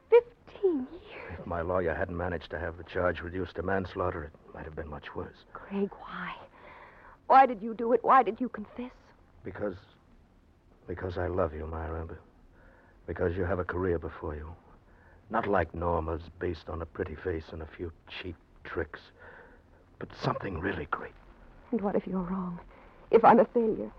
15 0.10 0.88
years. 0.92 1.02
If 1.40 1.46
my 1.46 1.62
lawyer 1.62 1.94
hadn't 1.94 2.18
managed 2.18 2.50
to 2.52 2.60
have 2.60 2.78
the 2.78 2.84
charge 2.84 3.22
reduced 3.22 3.56
to 3.56 3.64
manslaughter, 3.64 4.24
it 4.24 4.32
might 4.54 4.66
have 4.66 4.76
been 4.76 4.90
much 4.90 5.16
worse. 5.16 5.36
Craig, 5.54 5.90
why? 6.00 6.34
Why 7.28 7.46
did 7.46 7.62
you 7.62 7.74
do 7.76 7.94
it? 7.94 8.04
Why 8.04 8.24
did 8.24 8.42
you 8.42 8.50
confess? 8.50 8.92
Because. 9.44 9.76
Because 10.88 11.18
I 11.18 11.28
love 11.28 11.54
you, 11.54 11.68
Myra. 11.68 12.08
Because 13.06 13.38
you 13.38 13.44
have 13.46 13.60
a 13.60 13.64
career 13.64 14.00
before 14.00 14.36
you. 14.36 14.52
Not 15.30 15.48
like 15.48 15.74
Norma's, 15.76 16.24
based 16.40 16.68
on 16.68 16.82
a 16.82 16.86
pretty 16.86 17.16
face 17.16 17.46
and 17.52 17.62
a 17.62 17.68
few 17.78 17.92
cheap 18.22 18.36
tricks, 18.64 19.00
but 20.02 20.10
something 20.24 20.60
really 20.60 20.88
great. 20.90 21.12
And 21.72 21.80
what 21.82 21.96
if 21.96 22.08
you're 22.08 22.22
wrong? 22.22 22.60
If 23.12 23.24
I'm 23.24 23.40
a 23.40 23.46
failure? 23.46 23.92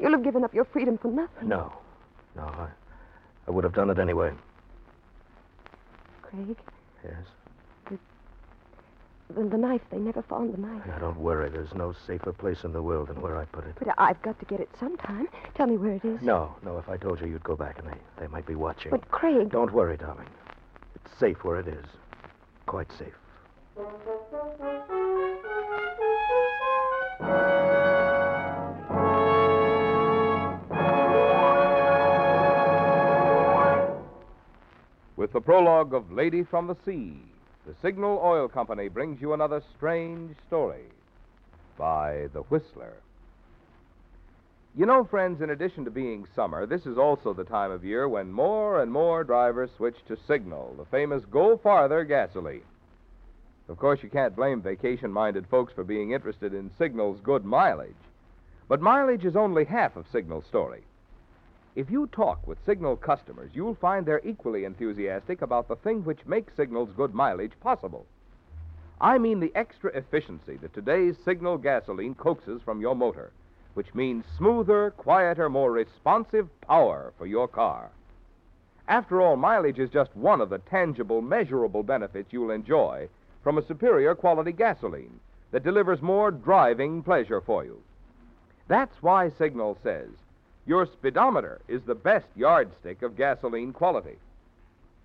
You'll 0.00 0.12
have 0.12 0.24
given 0.24 0.44
up 0.44 0.54
your 0.54 0.64
freedom 0.64 0.96
for 0.96 1.08
nothing. 1.08 1.48
No. 1.48 1.72
No, 2.34 2.42
I, 2.44 2.68
I 3.46 3.50
would 3.50 3.62
have 3.64 3.74
done 3.74 3.90
it 3.90 3.98
anyway. 3.98 4.32
Craig, 6.22 6.56
Yes. 7.04 7.14
the, 7.90 7.98
the 9.44 9.56
knife, 9.58 9.82
they 9.90 9.98
never 9.98 10.22
found 10.22 10.54
the 10.54 10.58
knife. 10.58 10.86
Now, 10.86 10.98
don't 10.98 11.18
worry. 11.20 11.50
There's 11.50 11.74
no 11.74 11.94
safer 12.06 12.32
place 12.32 12.64
in 12.64 12.72
the 12.72 12.82
world 12.82 13.08
than 13.08 13.20
where 13.20 13.36
I 13.36 13.44
put 13.44 13.66
it. 13.66 13.74
But 13.78 13.94
I've 13.98 14.20
got 14.22 14.38
to 14.40 14.44
get 14.46 14.60
it 14.60 14.70
sometime. 14.80 15.28
Tell 15.54 15.66
me 15.66 15.76
where 15.76 15.92
it 15.92 16.04
is. 16.04 16.20
No, 16.22 16.56
no, 16.64 16.78
if 16.78 16.88
I 16.88 16.96
told 16.96 17.20
you, 17.20 17.26
you'd 17.26 17.44
go 17.44 17.56
back 17.56 17.78
and 17.78 17.88
they, 17.88 17.96
they 18.20 18.26
might 18.26 18.46
be 18.46 18.54
watching. 18.54 18.90
But, 18.90 19.10
Craig. 19.10 19.50
Don't 19.50 19.72
worry, 19.72 19.98
darling. 19.98 20.28
It's 20.94 21.18
safe 21.18 21.44
where 21.44 21.60
it 21.60 21.68
is. 21.68 21.84
Quite 22.64 22.90
safe. 22.98 23.14
With 35.16 35.32
the 35.32 35.40
prologue 35.40 35.94
of 35.94 36.12
Lady 36.12 36.42
from 36.42 36.66
the 36.66 36.76
Sea, 36.84 37.18
the 37.66 37.74
Signal 37.80 38.20
Oil 38.22 38.48
Company 38.48 38.88
brings 38.88 39.20
you 39.20 39.32
another 39.32 39.62
strange 39.76 40.36
story 40.46 40.84
by 41.78 42.28
The 42.32 42.42
Whistler. 42.42 42.94
You 44.76 44.84
know, 44.84 45.04
friends, 45.04 45.40
in 45.40 45.48
addition 45.48 45.86
to 45.86 45.90
being 45.90 46.26
summer, 46.36 46.66
this 46.66 46.84
is 46.84 46.98
also 46.98 47.32
the 47.32 47.44
time 47.44 47.70
of 47.70 47.82
year 47.82 48.06
when 48.08 48.30
more 48.30 48.82
and 48.82 48.92
more 48.92 49.24
drivers 49.24 49.70
switch 49.76 49.96
to 50.06 50.18
Signal, 50.28 50.74
the 50.76 50.84
famous 50.84 51.24
Go 51.24 51.56
Farther 51.56 52.04
gasoline. 52.04 52.62
Of 53.68 53.78
course, 53.78 54.02
you 54.02 54.08
can't 54.08 54.36
blame 54.36 54.62
vacation 54.62 55.12
minded 55.12 55.48
folks 55.48 55.72
for 55.72 55.82
being 55.82 56.12
interested 56.12 56.54
in 56.54 56.70
Signal's 56.78 57.20
good 57.20 57.44
mileage. 57.44 57.96
But 58.68 58.80
mileage 58.80 59.24
is 59.24 59.34
only 59.34 59.64
half 59.64 59.96
of 59.96 60.06
Signal's 60.12 60.46
story. 60.46 60.82
If 61.74 61.90
you 61.90 62.06
talk 62.06 62.46
with 62.46 62.64
Signal 62.64 62.96
customers, 62.96 63.50
you'll 63.54 63.74
find 63.74 64.06
they're 64.06 64.24
equally 64.24 64.64
enthusiastic 64.64 65.42
about 65.42 65.66
the 65.66 65.74
thing 65.76 66.04
which 66.04 66.24
makes 66.26 66.54
Signal's 66.54 66.92
good 66.96 67.12
mileage 67.12 67.58
possible. 67.60 68.06
I 69.00 69.18
mean 69.18 69.40
the 69.40 69.52
extra 69.56 69.90
efficiency 69.90 70.56
that 70.58 70.72
today's 70.72 71.16
Signal 71.24 71.58
gasoline 71.58 72.14
coaxes 72.14 72.62
from 72.62 72.80
your 72.80 72.94
motor, 72.94 73.32
which 73.74 73.94
means 73.94 74.24
smoother, 74.38 74.92
quieter, 74.92 75.50
more 75.50 75.72
responsive 75.72 76.48
power 76.60 77.12
for 77.18 77.26
your 77.26 77.48
car. 77.48 77.90
After 78.88 79.20
all, 79.20 79.36
mileage 79.36 79.80
is 79.80 79.90
just 79.90 80.16
one 80.16 80.40
of 80.40 80.50
the 80.50 80.58
tangible, 80.60 81.20
measurable 81.20 81.82
benefits 81.82 82.32
you'll 82.32 82.52
enjoy 82.52 83.08
from 83.46 83.58
a 83.58 83.66
superior 83.68 84.12
quality 84.12 84.50
gasoline 84.50 85.20
that 85.52 85.62
delivers 85.62 86.02
more 86.02 86.32
driving 86.32 87.00
pleasure 87.00 87.40
for 87.40 87.64
you. 87.64 87.80
That's 88.66 89.00
why 89.00 89.30
Signal 89.38 89.78
says 89.84 90.08
your 90.66 90.84
speedometer 90.84 91.60
is 91.68 91.82
the 91.82 91.94
best 91.94 92.26
yardstick 92.34 93.02
of 93.02 93.16
gasoline 93.16 93.72
quality. 93.72 94.16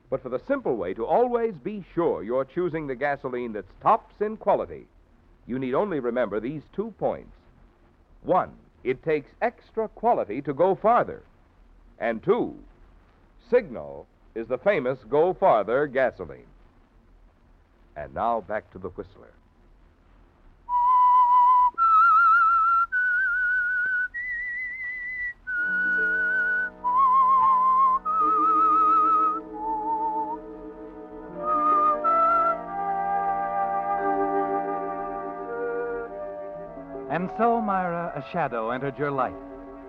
But 0.09 0.23
for 0.23 0.29
the 0.29 0.41
simple 0.47 0.75
way 0.75 0.95
to 0.95 1.05
always 1.05 1.53
be 1.53 1.85
sure 1.93 2.23
you're 2.23 2.43
choosing 2.43 2.87
the 2.87 2.95
gasoline 2.95 3.53
that's 3.53 3.75
tops 3.79 4.15
in 4.19 4.37
quality, 4.37 4.87
you 5.45 5.59
need 5.59 5.75
only 5.75 5.99
remember 5.99 6.39
these 6.39 6.63
two 6.75 6.95
points. 6.97 7.37
One, 8.23 8.53
it 8.83 9.03
takes 9.03 9.29
extra 9.43 9.87
quality 9.87 10.41
to 10.41 10.53
go 10.55 10.73
farther. 10.73 11.21
And 11.99 12.23
two, 12.23 12.55
Signal 13.51 14.07
is 14.33 14.47
the 14.47 14.57
famous 14.57 14.97
Go 15.07 15.31
Farther 15.31 15.85
gasoline. 15.85 16.50
And 17.95 18.13
now 18.13 18.41
back 18.41 18.71
to 18.71 18.79
the 18.79 18.89
Whistler. 18.89 19.27
And 37.11 37.29
so, 37.37 37.59
Myra, 37.59 38.13
a 38.15 38.31
shadow 38.31 38.69
entered 38.69 38.97
your 38.97 39.11
life. 39.11 39.33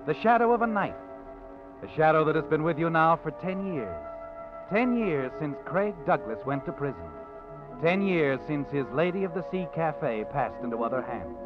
The 0.06 0.14
shadow 0.22 0.52
of 0.52 0.62
a 0.62 0.66
knife. 0.66 0.96
A 1.84 1.96
shadow 1.96 2.24
that 2.24 2.34
has 2.34 2.44
been 2.46 2.64
with 2.64 2.78
you 2.80 2.90
now 2.90 3.16
for 3.22 3.30
ten 3.30 3.74
years. 3.74 3.96
Ten 4.70 4.98
years 4.98 5.30
since 5.40 5.56
Craig 5.64 5.94
Douglas 6.04 6.44
went 6.44 6.66
to 6.66 6.72
prison. 6.72 7.00
Ten 7.82 8.06
years 8.06 8.38
since 8.46 8.70
his 8.70 8.86
Lady 8.94 9.24
of 9.24 9.34
the 9.34 9.44
Sea 9.50 9.66
Cafe 9.74 10.24
passed 10.32 10.62
into 10.62 10.84
other 10.84 11.02
hands. 11.02 11.36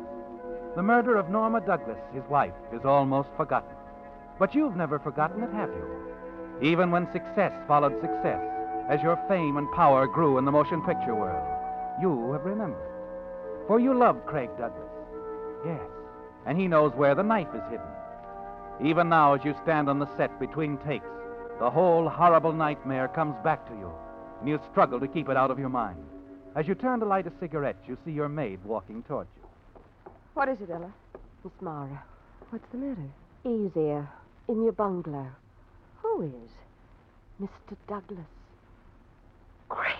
The 0.75 0.83
murder 0.83 1.17
of 1.17 1.31
Norma 1.31 1.63
Douglas, 1.63 1.97
his 2.13 2.25
wife, 2.29 2.53
is 2.75 2.85
almost 2.85 3.31
forgotten. 3.39 3.75
But 4.39 4.55
you've 4.55 4.77
never 4.77 4.99
forgotten 4.99 5.43
it, 5.43 5.51
have 5.55 5.71
you? 5.71 5.89
Even 6.61 6.91
when 6.91 7.11
success 7.11 7.55
followed 7.67 7.99
success, 8.03 8.43
as 8.91 9.03
your 9.03 9.19
fame 9.29 9.57
and 9.57 9.73
power 9.73 10.07
grew 10.07 10.37
in 10.37 10.45
the 10.45 10.53
motion 10.53 10.83
picture 10.83 11.15
world, 11.15 11.43
you 12.03 12.31
have 12.33 12.45
remembered. 12.45 12.93
For 13.67 13.81
you 13.81 13.95
loved 13.95 14.27
Craig 14.27 14.51
Douglas. 14.59 14.93
Yes, 15.65 15.89
and 16.45 16.59
he 16.59 16.69
knows 16.69 16.93
where 16.95 17.15
the 17.15 17.23
knife 17.23 17.49
is 17.55 17.63
hidden. 17.71 17.87
Even 18.85 19.09
now, 19.09 19.33
as 19.33 19.43
you 19.43 19.55
stand 19.63 19.89
on 19.89 19.99
the 19.99 20.17
set 20.19 20.39
between 20.39 20.77
takes, 20.79 21.09
the 21.59 21.71
whole 21.71 22.11
horrible 22.11 22.53
nightmare 22.53 23.09
comes 23.09 23.37
back 23.43 23.67
to 23.69 23.75
you, 23.75 23.91
and 24.41 24.49
you 24.51 24.61
struggle 24.71 25.01
to 25.01 25.09
keep 25.09 25.31
it 25.31 25.37
out 25.39 25.51
of 25.51 25.59
your 25.59 25.71
mind. 25.71 25.97
As 26.57 26.67
you 26.67 26.75
turn 26.75 27.01
to 27.01 27.07
light 27.07 27.27
a 27.27 27.33
cigarette, 27.39 27.77
you 27.87 27.99
see 28.03 28.13
your 28.13 28.31
maid 28.31 28.59
walking 28.65 29.03
towards 29.03 29.29
you. 29.37 30.11
What 30.33 30.49
is 30.49 30.59
it, 30.63 30.71
Ella? 30.71 30.91
Miss 31.45 31.53
Mara. 31.61 32.03
What's 32.49 32.65
the 32.73 32.79
matter? 32.79 33.11
Easier. 33.45 34.09
In 34.49 34.65
your 34.65 34.73
bungalow. 34.73 35.27
Who 36.01 36.23
is? 36.23 36.51
Mr. 37.43 37.77
Douglas. 37.87 38.25
Craig. 39.69 39.93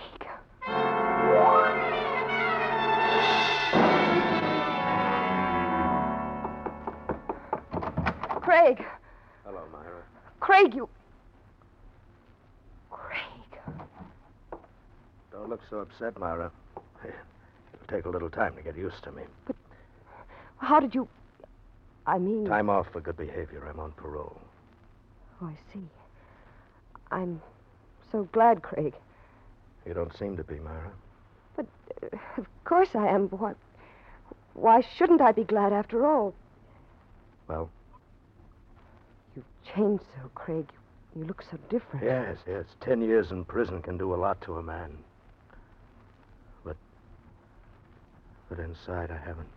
Craig. 8.41 8.83
Hello, 9.45 9.61
Myra. 9.71 10.01
Craig, 10.39 10.73
you. 10.73 10.89
Craig. 12.89 13.59
Don't 15.31 15.49
look 15.49 15.56
so 15.69 15.79
upset, 15.79 16.17
Myra. 16.19 16.51
It'll 17.03 17.87
take 17.87 18.05
a 18.05 18.09
little 18.09 18.29
time 18.29 18.55
to 18.55 18.61
get 18.61 18.77
used 18.77 19.03
to 19.03 19.11
me. 19.11 19.23
But 19.45 19.55
how 20.57 20.79
did 20.79 20.95
you. 20.95 21.07
I 22.05 22.17
mean. 22.17 22.45
Time 22.45 22.69
off 22.69 22.87
for 22.91 23.01
good 23.01 23.17
behavior. 23.17 23.65
I'm 23.69 23.79
on 23.79 23.91
parole. 23.93 24.39
Oh, 25.41 25.47
I 25.47 25.73
see. 25.73 25.83
I'm 27.11 27.41
so 28.11 28.23
glad, 28.31 28.61
Craig. 28.61 28.93
You 29.85 29.93
don't 29.93 30.15
seem 30.17 30.35
to 30.37 30.43
be, 30.43 30.55
Myra. 30.59 30.91
But 31.55 31.65
uh, 32.01 32.17
of 32.37 32.47
course 32.65 32.89
I 32.95 33.07
am. 33.07 33.27
Why, 33.29 33.53
why 34.53 34.81
shouldn't 34.97 35.21
I 35.21 35.31
be 35.31 35.43
glad 35.43 35.73
after 35.73 36.05
all? 36.05 36.33
Well? 37.47 37.69
You've 39.35 39.45
changed 39.75 40.03
so, 40.15 40.29
Craig. 40.35 40.69
You 41.15 41.25
look 41.25 41.41
so 41.41 41.57
different. 41.69 42.05
Yes, 42.05 42.37
yes. 42.47 42.65
Ten 42.81 43.01
years 43.01 43.31
in 43.31 43.45
prison 43.45 43.81
can 43.81 43.97
do 43.97 44.13
a 44.13 44.17
lot 44.17 44.41
to 44.41 44.57
a 44.57 44.63
man. 44.63 44.97
But. 46.63 46.75
But 48.49 48.59
inside, 48.59 49.11
I 49.11 49.17
haven't 49.17 49.47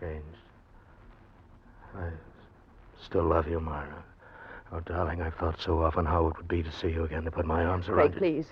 changed. 0.00 0.24
I 1.96 2.10
still 3.02 3.24
love 3.24 3.48
you, 3.48 3.60
Myra. 3.60 4.04
Oh, 4.70 4.80
darling, 4.80 5.22
I've 5.22 5.34
thought 5.34 5.60
so 5.60 5.82
often 5.82 6.04
how 6.04 6.28
it 6.28 6.36
would 6.36 6.48
be 6.48 6.62
to 6.62 6.70
see 6.70 6.88
you 6.88 7.04
again, 7.04 7.24
to 7.24 7.30
put 7.30 7.46
my 7.46 7.64
arms 7.64 7.88
around 7.88 8.12
you. 8.12 8.20
Craig, 8.20 8.34
you. 8.34 8.42
please. 8.42 8.46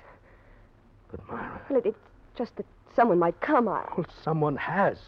But, 1.10 1.28
Myra. 1.28 1.60
Well, 1.68 1.78
it, 1.78 1.86
it's 1.86 1.98
just 2.36 2.56
that 2.56 2.66
someone 2.94 3.18
might 3.18 3.38
come. 3.40 3.68
I... 3.68 3.84
Well, 3.96 4.06
someone 4.24 4.56
has. 4.56 4.98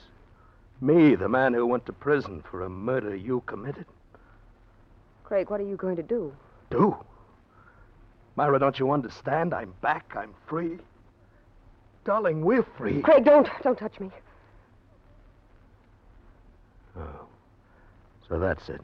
Me, 0.81 1.14
the 1.14 1.28
man 1.28 1.54
who 1.54 1.66
went 1.66 1.87
to 1.87 1.92
prison 1.92 2.44
for 2.48 2.62
a 2.62 2.68
murder 2.68 3.16
you 3.16 3.42
committed. 3.46 3.87
Craig, 5.24 5.50
what 5.50 5.61
are 5.61 5.66
you 5.66 5.76
going 5.76 5.96
to 5.96 6.02
do? 6.02 6.33
Do? 6.70 6.96
Myra, 8.37 8.59
don't 8.59 8.78
you 8.78 8.92
understand? 8.92 9.54
I'm 9.54 9.72
back. 9.81 10.12
I'm 10.16 10.35
free. 10.46 10.78
Darling, 12.04 12.44
we're 12.44 12.62
free. 12.62 13.00
Craig, 13.00 13.24
don't. 13.24 13.48
Don't 13.62 13.78
touch 13.78 13.98
me. 13.98 14.11
Oh. 16.98 17.26
So 18.28 18.38
that's 18.38 18.68
it. 18.68 18.80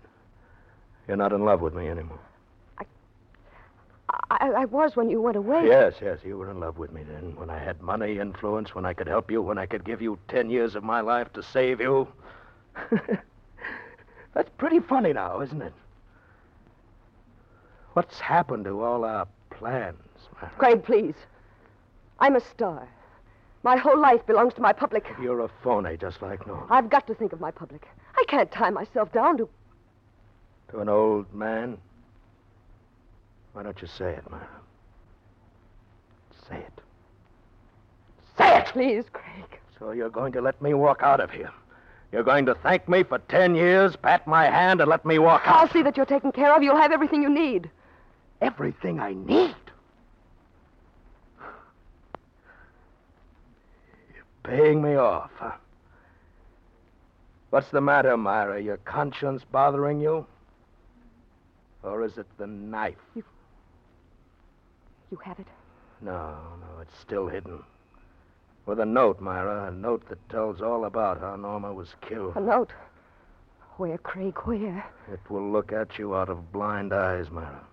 You're 1.06 1.16
not 1.16 1.32
in 1.32 1.44
love 1.44 1.60
with 1.60 1.74
me 1.74 1.88
anymore. 1.88 2.20
I, 4.30 4.50
I 4.50 4.64
was 4.66 4.96
when 4.96 5.10
you 5.10 5.20
went 5.20 5.36
away. 5.36 5.66
Yes, 5.66 5.94
yes, 6.00 6.18
you 6.24 6.36
were 6.38 6.50
in 6.50 6.60
love 6.60 6.78
with 6.78 6.92
me 6.92 7.02
then. 7.02 7.34
When 7.36 7.50
I 7.50 7.58
had 7.58 7.82
money, 7.82 8.18
influence, 8.18 8.74
when 8.74 8.84
I 8.84 8.92
could 8.92 9.06
help 9.06 9.30
you, 9.30 9.42
when 9.42 9.58
I 9.58 9.66
could 9.66 9.84
give 9.84 10.00
you 10.00 10.18
ten 10.28 10.50
years 10.50 10.74
of 10.74 10.84
my 10.84 11.00
life 11.00 11.32
to 11.34 11.42
save 11.42 11.80
you. 11.80 12.08
That's 14.34 14.50
pretty 14.56 14.80
funny 14.80 15.12
now, 15.12 15.40
isn't 15.40 15.62
it? 15.62 15.72
What's 17.94 18.18
happened 18.18 18.64
to 18.64 18.82
all 18.82 19.04
our 19.04 19.26
plans, 19.50 19.98
Myra? 20.34 20.52
Craig, 20.58 20.84
please. 20.84 21.14
I'm 22.18 22.36
a 22.36 22.40
star. 22.40 22.88
My 23.62 23.76
whole 23.76 23.98
life 23.98 24.26
belongs 24.26 24.54
to 24.54 24.60
my 24.60 24.72
public. 24.72 25.06
You're 25.22 25.40
a 25.40 25.48
phony, 25.62 25.96
just 25.96 26.20
like 26.20 26.46
Norm. 26.46 26.66
I've 26.70 26.90
got 26.90 27.06
to 27.06 27.14
think 27.14 27.32
of 27.32 27.40
my 27.40 27.50
public. 27.50 27.88
I 28.16 28.24
can't 28.28 28.50
tie 28.50 28.70
myself 28.70 29.12
down 29.12 29.36
to. 29.38 29.48
To 30.70 30.80
an 30.80 30.88
old 30.88 31.32
man? 31.34 31.78
Why 33.52 33.62
don't 33.62 33.80
you 33.80 33.88
say 33.88 34.12
it, 34.12 34.30
Myra? 34.30 34.48
Say 36.48 36.56
it. 36.56 36.80
Say 38.36 38.58
it! 38.58 38.66
Please, 38.66 39.04
Craig. 39.12 39.60
So 39.78 39.92
you're 39.92 40.10
going 40.10 40.32
to 40.32 40.40
let 40.40 40.60
me 40.60 40.74
walk 40.74 41.02
out 41.02 41.20
of 41.20 41.30
here. 41.30 41.50
You're 42.12 42.22
going 42.22 42.46
to 42.46 42.54
thank 42.54 42.88
me 42.88 43.02
for 43.02 43.18
ten 43.18 43.54
years, 43.54 43.96
pat 43.96 44.26
my 44.26 44.44
hand, 44.44 44.80
and 44.80 44.88
let 44.88 45.04
me 45.04 45.18
walk 45.18 45.42
out. 45.46 45.56
I'll 45.56 45.68
see 45.68 45.82
that 45.82 45.96
you're 45.96 46.06
taken 46.06 46.32
care 46.32 46.54
of. 46.54 46.62
You'll 46.62 46.76
have 46.76 46.92
everything 46.92 47.22
you 47.22 47.28
need. 47.28 47.70
Everything 48.40 49.00
I 49.00 49.14
need. 49.14 49.54
You're 54.14 54.24
paying 54.44 54.82
me 54.82 54.94
off, 54.94 55.30
huh? 55.36 55.52
What's 57.54 57.70
the 57.70 57.80
matter, 57.80 58.16
Myra? 58.16 58.60
Your 58.60 58.78
conscience 58.78 59.44
bothering 59.44 60.00
you? 60.00 60.26
Or 61.84 62.02
is 62.02 62.18
it 62.18 62.26
the 62.36 62.48
knife? 62.48 62.96
You 63.14 63.22
You 65.12 65.18
have 65.18 65.38
it. 65.38 65.46
No, 66.00 66.34
no, 66.60 66.80
it's 66.82 66.98
still 66.98 67.28
hidden. 67.28 67.62
With 68.66 68.80
a 68.80 68.84
note, 68.84 69.20
Myra. 69.20 69.68
A 69.68 69.70
note 69.70 70.08
that 70.08 70.28
tells 70.28 70.62
all 70.62 70.84
about 70.84 71.20
how 71.20 71.36
Norma 71.36 71.72
was 71.72 71.94
killed. 72.00 72.34
A 72.34 72.40
note. 72.40 72.72
Where, 73.76 73.98
Craig? 73.98 74.36
Where? 74.38 74.84
It 75.12 75.20
will 75.30 75.48
look 75.48 75.72
at 75.72 75.96
you 75.96 76.16
out 76.16 76.30
of 76.30 76.50
blind 76.50 76.92
eyes, 76.92 77.30
Myra. 77.30 77.64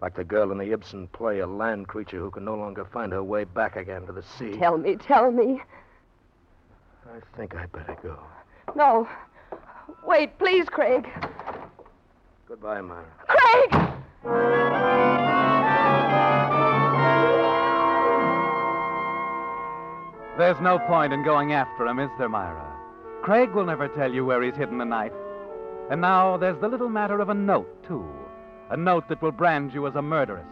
Like 0.00 0.14
the 0.14 0.22
girl 0.22 0.52
in 0.52 0.58
the 0.58 0.72
Ibsen 0.72 1.08
play, 1.08 1.40
a 1.40 1.48
land 1.48 1.88
creature 1.88 2.20
who 2.20 2.30
can 2.30 2.44
no 2.44 2.54
longer 2.54 2.84
find 2.84 3.10
her 3.10 3.24
way 3.24 3.42
back 3.42 3.74
again 3.74 4.06
to 4.06 4.12
the 4.12 4.22
sea. 4.22 4.56
Tell 4.56 4.78
me, 4.78 4.94
tell 4.94 5.32
me. 5.32 5.62
I 7.06 7.18
think 7.36 7.56
I'd 7.56 7.72
better 7.72 7.96
go. 8.00 8.20
No. 8.76 9.08
Wait, 10.06 10.38
please, 10.38 10.68
Craig. 10.68 11.08
Goodbye, 12.46 12.82
Myra. 12.82 13.06
Craig! 13.26 13.70
There's 20.36 20.60
no 20.60 20.78
point 20.86 21.14
in 21.14 21.24
going 21.24 21.54
after 21.54 21.86
him, 21.86 21.98
is 21.98 22.10
there, 22.18 22.28
Myra? 22.28 22.70
Craig 23.22 23.52
will 23.52 23.64
never 23.64 23.88
tell 23.88 24.12
you 24.12 24.26
where 24.26 24.42
he's 24.42 24.54
hidden 24.54 24.76
the 24.76 24.84
knife. 24.84 25.12
And 25.90 26.02
now 26.02 26.36
there's 26.36 26.60
the 26.60 26.68
little 26.68 26.90
matter 26.90 27.18
of 27.20 27.30
a 27.30 27.34
note, 27.34 27.82
too. 27.88 28.06
A 28.68 28.76
note 28.76 29.08
that 29.08 29.22
will 29.22 29.32
brand 29.32 29.72
you 29.72 29.86
as 29.86 29.94
a 29.94 30.02
murderess. 30.02 30.44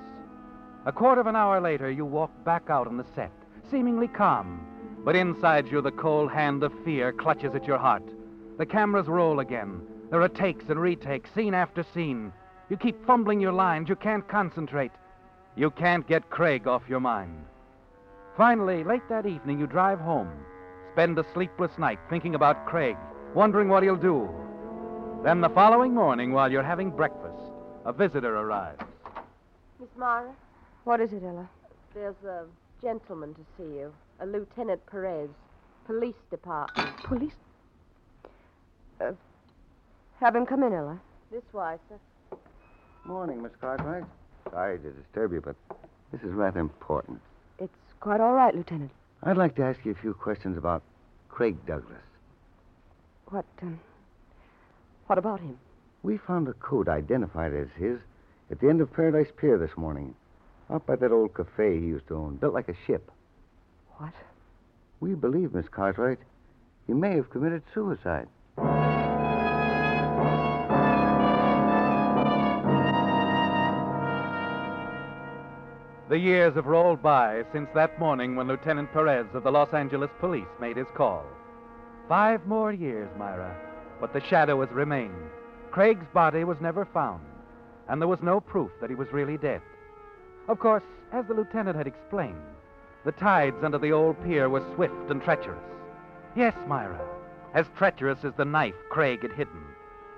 A 0.86 0.92
quarter 0.92 1.20
of 1.20 1.26
an 1.26 1.36
hour 1.36 1.60
later, 1.60 1.90
you 1.90 2.06
walk 2.06 2.30
back 2.42 2.70
out 2.70 2.86
on 2.86 2.96
the 2.96 3.04
set, 3.14 3.32
seemingly 3.70 4.08
calm. 4.08 4.66
But 5.04 5.16
inside 5.16 5.70
you, 5.70 5.82
the 5.82 5.90
cold 5.90 6.32
hand 6.32 6.62
of 6.62 6.72
fear 6.82 7.12
clutches 7.12 7.54
at 7.54 7.66
your 7.66 7.76
heart. 7.76 8.02
The 8.58 8.66
cameras 8.66 9.06
roll 9.08 9.40
again. 9.40 9.80
There 10.10 10.22
are 10.22 10.28
takes 10.28 10.68
and 10.68 10.80
retakes, 10.80 11.30
scene 11.34 11.54
after 11.54 11.82
scene. 11.94 12.32
You 12.70 12.76
keep 12.76 13.04
fumbling 13.06 13.40
your 13.40 13.52
lines. 13.52 13.88
You 13.88 13.96
can't 13.96 14.26
concentrate. 14.28 14.92
You 15.56 15.70
can't 15.70 16.06
get 16.06 16.30
Craig 16.30 16.66
off 16.66 16.82
your 16.88 17.00
mind. 17.00 17.44
Finally, 18.36 18.84
late 18.84 19.08
that 19.08 19.26
evening, 19.26 19.58
you 19.60 19.66
drive 19.66 20.00
home, 20.00 20.30
spend 20.92 21.18
a 21.18 21.24
sleepless 21.32 21.78
night 21.78 21.98
thinking 22.10 22.34
about 22.34 22.66
Craig, 22.66 22.96
wondering 23.34 23.68
what 23.68 23.82
he'll 23.82 23.96
do. 23.96 24.28
Then 25.22 25.40
the 25.40 25.48
following 25.50 25.94
morning, 25.94 26.32
while 26.32 26.50
you're 26.50 26.62
having 26.62 26.90
breakfast, 26.90 27.38
a 27.84 27.92
visitor 27.92 28.36
arrives. 28.36 28.82
Miss 29.80 29.88
Mara, 29.96 30.32
What 30.84 31.00
is 31.00 31.12
it, 31.12 31.22
Ella? 31.22 31.48
there's 31.94 32.16
a 32.26 32.44
gentleman 32.82 33.34
to 33.34 33.40
see 33.56 33.76
you. 33.78 33.92
A 34.20 34.26
Lieutenant 34.26 34.84
Perez, 34.86 35.30
Police 35.86 36.14
Department. 36.30 36.96
Police? 37.04 37.32
Uh, 39.04 39.12
have 40.20 40.34
him 40.34 40.46
come 40.46 40.62
in, 40.62 40.72
Ella. 40.72 40.98
This 41.30 41.42
way, 41.52 41.76
sir. 41.88 42.38
Morning, 43.04 43.42
Miss 43.42 43.52
Cartwright. 43.60 44.04
Sorry 44.50 44.78
to 44.78 44.90
disturb 44.90 45.32
you, 45.32 45.40
but 45.40 45.56
this 46.12 46.22
is 46.22 46.32
rather 46.32 46.60
important. 46.60 47.20
It's 47.58 47.72
quite 48.00 48.20
all 48.20 48.32
right, 48.32 48.54
Lieutenant. 48.54 48.90
I'd 49.22 49.36
like 49.36 49.56
to 49.56 49.62
ask 49.62 49.84
you 49.84 49.92
a 49.92 49.94
few 49.96 50.14
questions 50.14 50.56
about 50.56 50.82
Craig 51.28 51.56
Douglas. 51.66 52.00
What, 53.26 53.44
um, 53.62 53.80
what 55.06 55.18
about 55.18 55.40
him? 55.40 55.58
We 56.02 56.18
found 56.18 56.48
a 56.48 56.52
coat 56.54 56.88
identified 56.88 57.52
as 57.54 57.68
his 57.76 57.98
at 58.50 58.60
the 58.60 58.68
end 58.68 58.80
of 58.80 58.92
Paradise 58.92 59.32
Pier 59.36 59.58
this 59.58 59.76
morning, 59.76 60.14
out 60.70 60.86
by 60.86 60.96
that 60.96 61.12
old 61.12 61.34
cafe 61.34 61.78
he 61.80 61.86
used 61.86 62.06
to 62.08 62.16
own, 62.16 62.36
built 62.36 62.54
like 62.54 62.68
a 62.68 62.76
ship. 62.86 63.10
What? 63.96 64.12
We 65.00 65.14
believe, 65.14 65.54
Miss 65.54 65.68
Cartwright, 65.68 66.18
he 66.86 66.92
may 66.92 67.16
have 67.16 67.30
committed 67.30 67.62
suicide. 67.72 68.28
The 76.10 76.18
years 76.18 76.54
have 76.54 76.66
rolled 76.66 77.02
by 77.02 77.44
since 77.50 77.70
that 77.74 77.98
morning 77.98 78.36
when 78.36 78.46
Lieutenant 78.46 78.92
Perez 78.92 79.26
of 79.32 79.42
the 79.42 79.50
Los 79.50 79.72
Angeles 79.72 80.10
Police 80.20 80.44
made 80.60 80.76
his 80.76 80.86
call. 80.94 81.24
Five 82.10 82.44
more 82.46 82.72
years, 82.72 83.08
Myra, 83.16 83.56
but 84.00 84.12
the 84.12 84.20
shadow 84.20 84.60
has 84.60 84.70
remained. 84.70 85.30
Craig's 85.70 86.04
body 86.12 86.44
was 86.44 86.60
never 86.60 86.84
found, 86.84 87.24
and 87.88 88.02
there 88.02 88.08
was 88.08 88.20
no 88.20 88.38
proof 88.38 88.70
that 88.82 88.90
he 88.90 88.96
was 88.96 89.12
really 89.12 89.38
dead. 89.38 89.62
Of 90.46 90.58
course, 90.58 90.82
as 91.10 91.24
the 91.26 91.32
lieutenant 91.32 91.78
had 91.78 91.86
explained, 91.86 92.36
the 93.06 93.12
tides 93.12 93.64
under 93.64 93.78
the 93.78 93.92
old 93.92 94.22
pier 94.24 94.50
were 94.50 94.62
swift 94.74 95.10
and 95.10 95.22
treacherous. 95.22 95.64
Yes, 96.36 96.54
Myra, 96.66 97.00
as 97.54 97.64
treacherous 97.78 98.24
as 98.24 98.34
the 98.36 98.44
knife 98.44 98.74
Craig 98.90 99.22
had 99.22 99.32
hidden. 99.32 99.64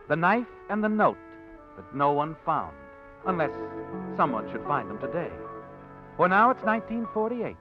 The 0.09 0.17
knife 0.17 0.49
and 0.69 0.83
the 0.83 0.89
note 0.89 1.17
that 1.77 1.95
no 1.95 2.11
one 2.11 2.35
found, 2.45 2.75
unless 3.25 3.53
someone 4.17 4.51
should 4.51 4.65
find 4.65 4.91
them 4.91 4.99
today. 4.99 5.31
For 6.17 6.29
now 6.29 6.51
it's 6.51 6.63
1948. 6.63 7.57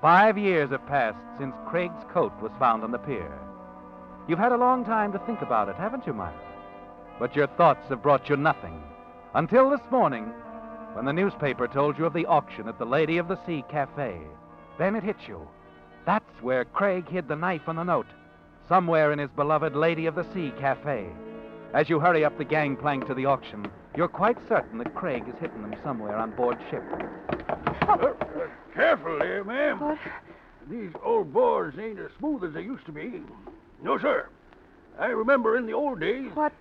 Five 0.00 0.38
years 0.38 0.70
have 0.70 0.86
passed 0.86 1.18
since 1.38 1.54
Craig's 1.66 2.04
coat 2.12 2.32
was 2.40 2.52
found 2.58 2.84
on 2.84 2.92
the 2.92 2.98
pier. 2.98 3.32
You've 4.28 4.38
had 4.38 4.52
a 4.52 4.56
long 4.56 4.84
time 4.84 5.12
to 5.12 5.18
think 5.20 5.42
about 5.42 5.68
it, 5.68 5.76
haven't 5.76 6.06
you, 6.06 6.12
Myra? 6.12 6.32
But 7.18 7.34
your 7.34 7.48
thoughts 7.48 7.88
have 7.88 8.02
brought 8.02 8.28
you 8.28 8.36
nothing. 8.36 8.80
Until 9.34 9.70
this 9.70 9.80
morning, 9.90 10.32
when 10.94 11.04
the 11.04 11.12
newspaper 11.12 11.66
told 11.66 11.98
you 11.98 12.06
of 12.06 12.12
the 12.12 12.26
auction 12.26 12.68
at 12.68 12.78
the 12.78 12.84
Lady 12.84 13.18
of 13.18 13.28
the 13.28 13.38
Sea 13.46 13.64
Cafe. 13.68 14.20
Then 14.78 14.96
it 14.96 15.04
hit 15.04 15.16
you. 15.26 15.46
That's 16.06 16.42
where 16.42 16.64
Craig 16.64 17.08
hid 17.08 17.28
the 17.28 17.36
knife 17.36 17.68
and 17.68 17.78
the 17.78 17.84
note, 17.84 18.06
somewhere 18.68 19.12
in 19.12 19.18
his 19.18 19.30
beloved 19.30 19.74
Lady 19.74 20.06
of 20.06 20.14
the 20.14 20.26
Sea 20.32 20.52
Cafe. 20.58 21.08
As 21.74 21.88
you 21.88 22.00
hurry 22.00 22.24
up 22.24 22.38
the 22.38 22.44
gangplank 22.44 23.06
to 23.06 23.14
the 23.14 23.26
auction, 23.26 23.66
you're 23.96 24.08
quite 24.08 24.38
certain 24.48 24.78
that 24.78 24.94
Craig 24.94 25.24
has 25.26 25.38
hidden 25.38 25.62
them 25.62 25.76
somewhere 25.82 26.16
on 26.16 26.30
board 26.32 26.58
ship. 26.70 26.82
Careful 28.74 29.18
there, 29.18 29.44
ma'am. 29.44 29.80
What? 29.80 29.98
These 30.70 30.90
old 31.02 31.32
boards 31.32 31.78
ain't 31.78 31.98
as 31.98 32.10
smooth 32.18 32.44
as 32.44 32.52
they 32.52 32.62
used 32.62 32.84
to 32.86 32.92
be. 32.92 33.22
No, 33.82 33.98
sir. 33.98 34.28
I 34.98 35.06
remember 35.06 35.56
in 35.56 35.66
the 35.66 35.72
old 35.72 36.00
days, 36.00 36.30
What 36.34 36.52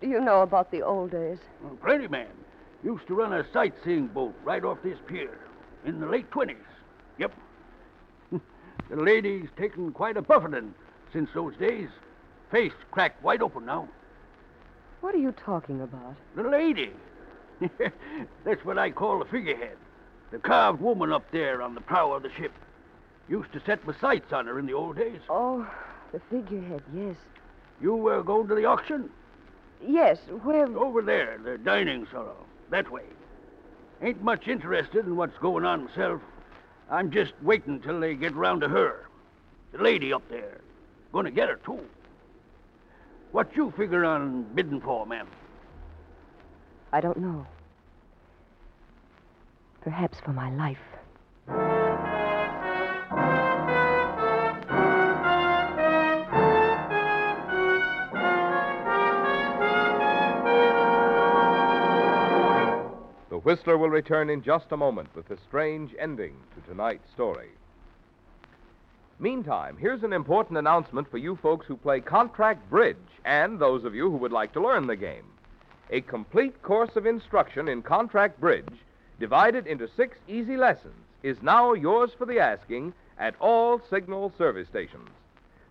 do 0.00 0.08
you 0.08 0.20
know 0.20 0.42
about 0.42 0.70
the 0.70 0.82
old 0.82 1.10
days? 1.10 1.38
well, 1.62 1.76
plenty 1.82 2.06
man 2.08 2.28
used 2.84 3.06
to 3.08 3.14
run 3.14 3.32
a 3.32 3.44
sightseeing 3.52 4.06
boat 4.08 4.34
right 4.44 4.64
off 4.64 4.78
this 4.82 4.98
pier 5.06 5.38
in 5.84 6.00
the 6.00 6.06
late 6.06 6.30
20s. 6.30 6.56
Yep. 7.18 7.32
the 8.32 8.96
lady's 8.96 9.48
taken 9.58 9.92
quite 9.92 10.16
a 10.16 10.22
buffeting 10.22 10.72
since 11.12 11.28
those 11.34 11.54
days. 11.56 11.88
Face 12.50 12.72
cracked 12.90 13.22
wide 13.22 13.42
open 13.42 13.66
now. 13.66 13.88
What 15.00 15.14
are 15.14 15.18
you 15.18 15.32
talking 15.32 15.80
about? 15.80 16.14
The 16.36 16.42
lady. 16.42 16.92
That's 18.44 18.64
what 18.64 18.78
I 18.78 18.90
call 18.90 19.18
the 19.18 19.24
figurehead. 19.26 19.76
The 20.30 20.38
carved 20.38 20.80
woman 20.80 21.12
up 21.12 21.30
there 21.32 21.60
on 21.60 21.74
the 21.74 21.80
prow 21.80 22.12
of 22.12 22.22
the 22.22 22.30
ship. 22.32 22.52
Used 23.28 23.52
to 23.52 23.60
set 23.60 23.86
my 23.86 23.94
sights 24.00 24.32
on 24.32 24.46
her 24.46 24.58
in 24.58 24.66
the 24.66 24.72
old 24.74 24.96
days. 24.96 25.20
Oh, 25.28 25.68
the 26.12 26.20
figurehead, 26.30 26.82
yes. 26.94 27.16
You 27.80 27.94
were 27.94 28.22
going 28.22 28.48
to 28.48 28.54
the 28.54 28.64
auction? 28.64 29.10
Yes, 29.84 30.18
where. 30.42 30.66
Over 30.66 31.02
there, 31.02 31.38
the 31.42 31.58
dining 31.58 32.06
salon. 32.10 32.34
That 32.70 32.90
way. 32.90 33.04
Ain't 34.02 34.22
much 34.22 34.48
interested 34.48 35.06
in 35.06 35.16
what's 35.16 35.38
going 35.38 35.64
on 35.64 35.84
myself. 35.84 36.20
I'm 36.90 37.10
just 37.10 37.32
waiting 37.42 37.80
till 37.80 38.00
they 38.00 38.14
get 38.14 38.34
round 38.34 38.60
to 38.62 38.68
her. 38.68 39.08
The 39.72 39.78
lady 39.78 40.12
up 40.12 40.28
there. 40.28 40.60
Gonna 41.12 41.30
get 41.30 41.48
her, 41.48 41.60
too. 41.64 41.80
What 43.32 43.54
you 43.56 43.72
figure 43.76 44.04
on 44.04 44.42
bidding 44.54 44.80
for, 44.80 45.06
ma'am? 45.06 45.28
I 46.92 47.00
don't 47.00 47.18
know. 47.18 47.46
Perhaps 49.82 50.18
for 50.24 50.32
my 50.32 50.50
life. 50.50 50.78
The 63.30 63.38
Whistler 63.38 63.78
will 63.78 63.88
return 63.88 64.28
in 64.28 64.42
just 64.42 64.66
a 64.70 64.76
moment 64.76 65.08
with 65.14 65.30
a 65.30 65.38
strange 65.48 65.94
ending 65.98 66.36
to 66.54 66.68
tonight's 66.68 67.10
story. 67.12 67.48
Meantime, 69.18 69.76
here's 69.78 70.02
an 70.02 70.12
important 70.12 70.58
announcement 70.58 71.10
for 71.10 71.18
you 71.18 71.36
folks 71.36 71.66
who 71.66 71.76
play 71.76 72.00
contract 72.00 72.68
bridge 72.68 72.96
and 73.24 73.58
those 73.58 73.84
of 73.84 73.94
you 73.94 74.10
who 74.10 74.16
would 74.18 74.32
like 74.32 74.52
to 74.52 74.60
learn 74.62 74.86
the 74.86 74.96
game. 74.96 75.24
A 75.90 76.02
complete 76.02 76.62
course 76.62 76.96
of 76.96 77.06
instruction 77.06 77.68
in 77.68 77.82
contract 77.82 78.38
bridge, 78.40 78.78
divided 79.20 79.66
into 79.66 79.86
six 79.86 80.16
easy 80.26 80.56
lessons, 80.56 80.94
is 81.22 81.42
now 81.42 81.74
yours 81.74 82.10
for 82.16 82.24
the 82.24 82.40
asking 82.40 82.92
at 83.18 83.34
all 83.38 83.80
Signal 83.90 84.32
service 84.38 84.66
stations. 84.66 85.08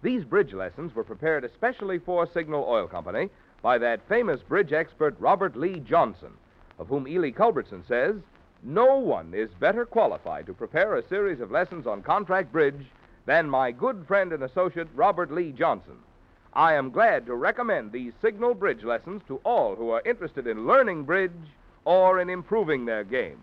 These 0.04 0.24
bridge 0.24 0.54
lessons 0.54 0.94
were 0.96 1.04
prepared 1.04 1.44
especially 1.44 1.98
for 1.98 2.28
Signal 2.28 2.64
Oil 2.70 2.88
Company 2.88 3.30
by 3.62 3.80
that 3.80 4.08
famous 4.08 4.40
bridge 4.42 4.72
expert 4.72 5.16
Robert 5.20 5.58
Lee 5.58 5.80
Johnson, 5.80 6.32
of 6.78 6.88
whom 6.88 7.08
Ely 7.08 7.32
Culbertson 7.32 7.84
says, 7.88 8.16
No 8.64 8.98
one 8.98 9.34
is 9.34 9.50
better 9.60 9.86
qualified 9.86 10.46
to 10.46 10.54
prepare 10.54 10.96
a 10.96 11.08
series 11.08 11.42
of 11.42 11.52
lessons 11.52 11.88
on 11.88 12.04
contract 12.04 12.52
bridge 12.52 12.86
than 13.26 13.50
my 13.50 13.72
good 13.72 14.06
friend 14.08 14.32
and 14.32 14.44
associate 14.44 14.88
Robert 14.96 15.32
Lee 15.32 15.52
Johnson. 15.52 15.98
I 16.54 16.76
am 16.76 16.92
glad 16.92 17.26
to 17.26 17.36
recommend 17.36 17.92
these 17.92 18.14
Signal 18.22 18.54
Bridge 18.54 18.84
lessons 18.84 19.22
to 19.28 19.42
all 19.44 19.76
who 19.76 19.90
are 19.90 20.02
interested 20.06 20.48
in 20.48 20.68
learning 20.68 21.04
bridge 21.04 21.32
or 21.86 22.20
in 22.20 22.30
improving 22.30 22.86
their 22.86 23.04
game. 23.04 23.40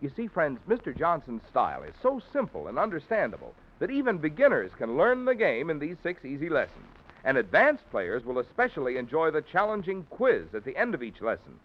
You 0.00 0.10
see, 0.14 0.28
friends, 0.28 0.60
Mr. 0.68 0.96
Johnson's 0.96 1.42
style 1.50 1.82
is 1.82 1.94
so 2.00 2.22
simple 2.32 2.68
and 2.68 2.78
understandable 2.78 3.54
that 3.80 3.90
even 3.90 4.18
beginners 4.18 4.70
can 4.78 4.96
learn 4.96 5.24
the 5.24 5.34
game 5.34 5.70
in 5.70 5.78
these 5.78 5.96
six 6.02 6.24
easy 6.24 6.48
lessons. 6.48 6.86
And 7.24 7.36
advanced 7.36 7.88
players 7.90 8.24
will 8.24 8.38
especially 8.38 8.96
enjoy 8.96 9.30
the 9.30 9.42
challenging 9.42 10.04
quiz 10.10 10.54
at 10.54 10.64
the 10.64 10.76
end 10.76 10.94
of 10.94 11.02
each 11.02 11.20
lesson. 11.20 11.58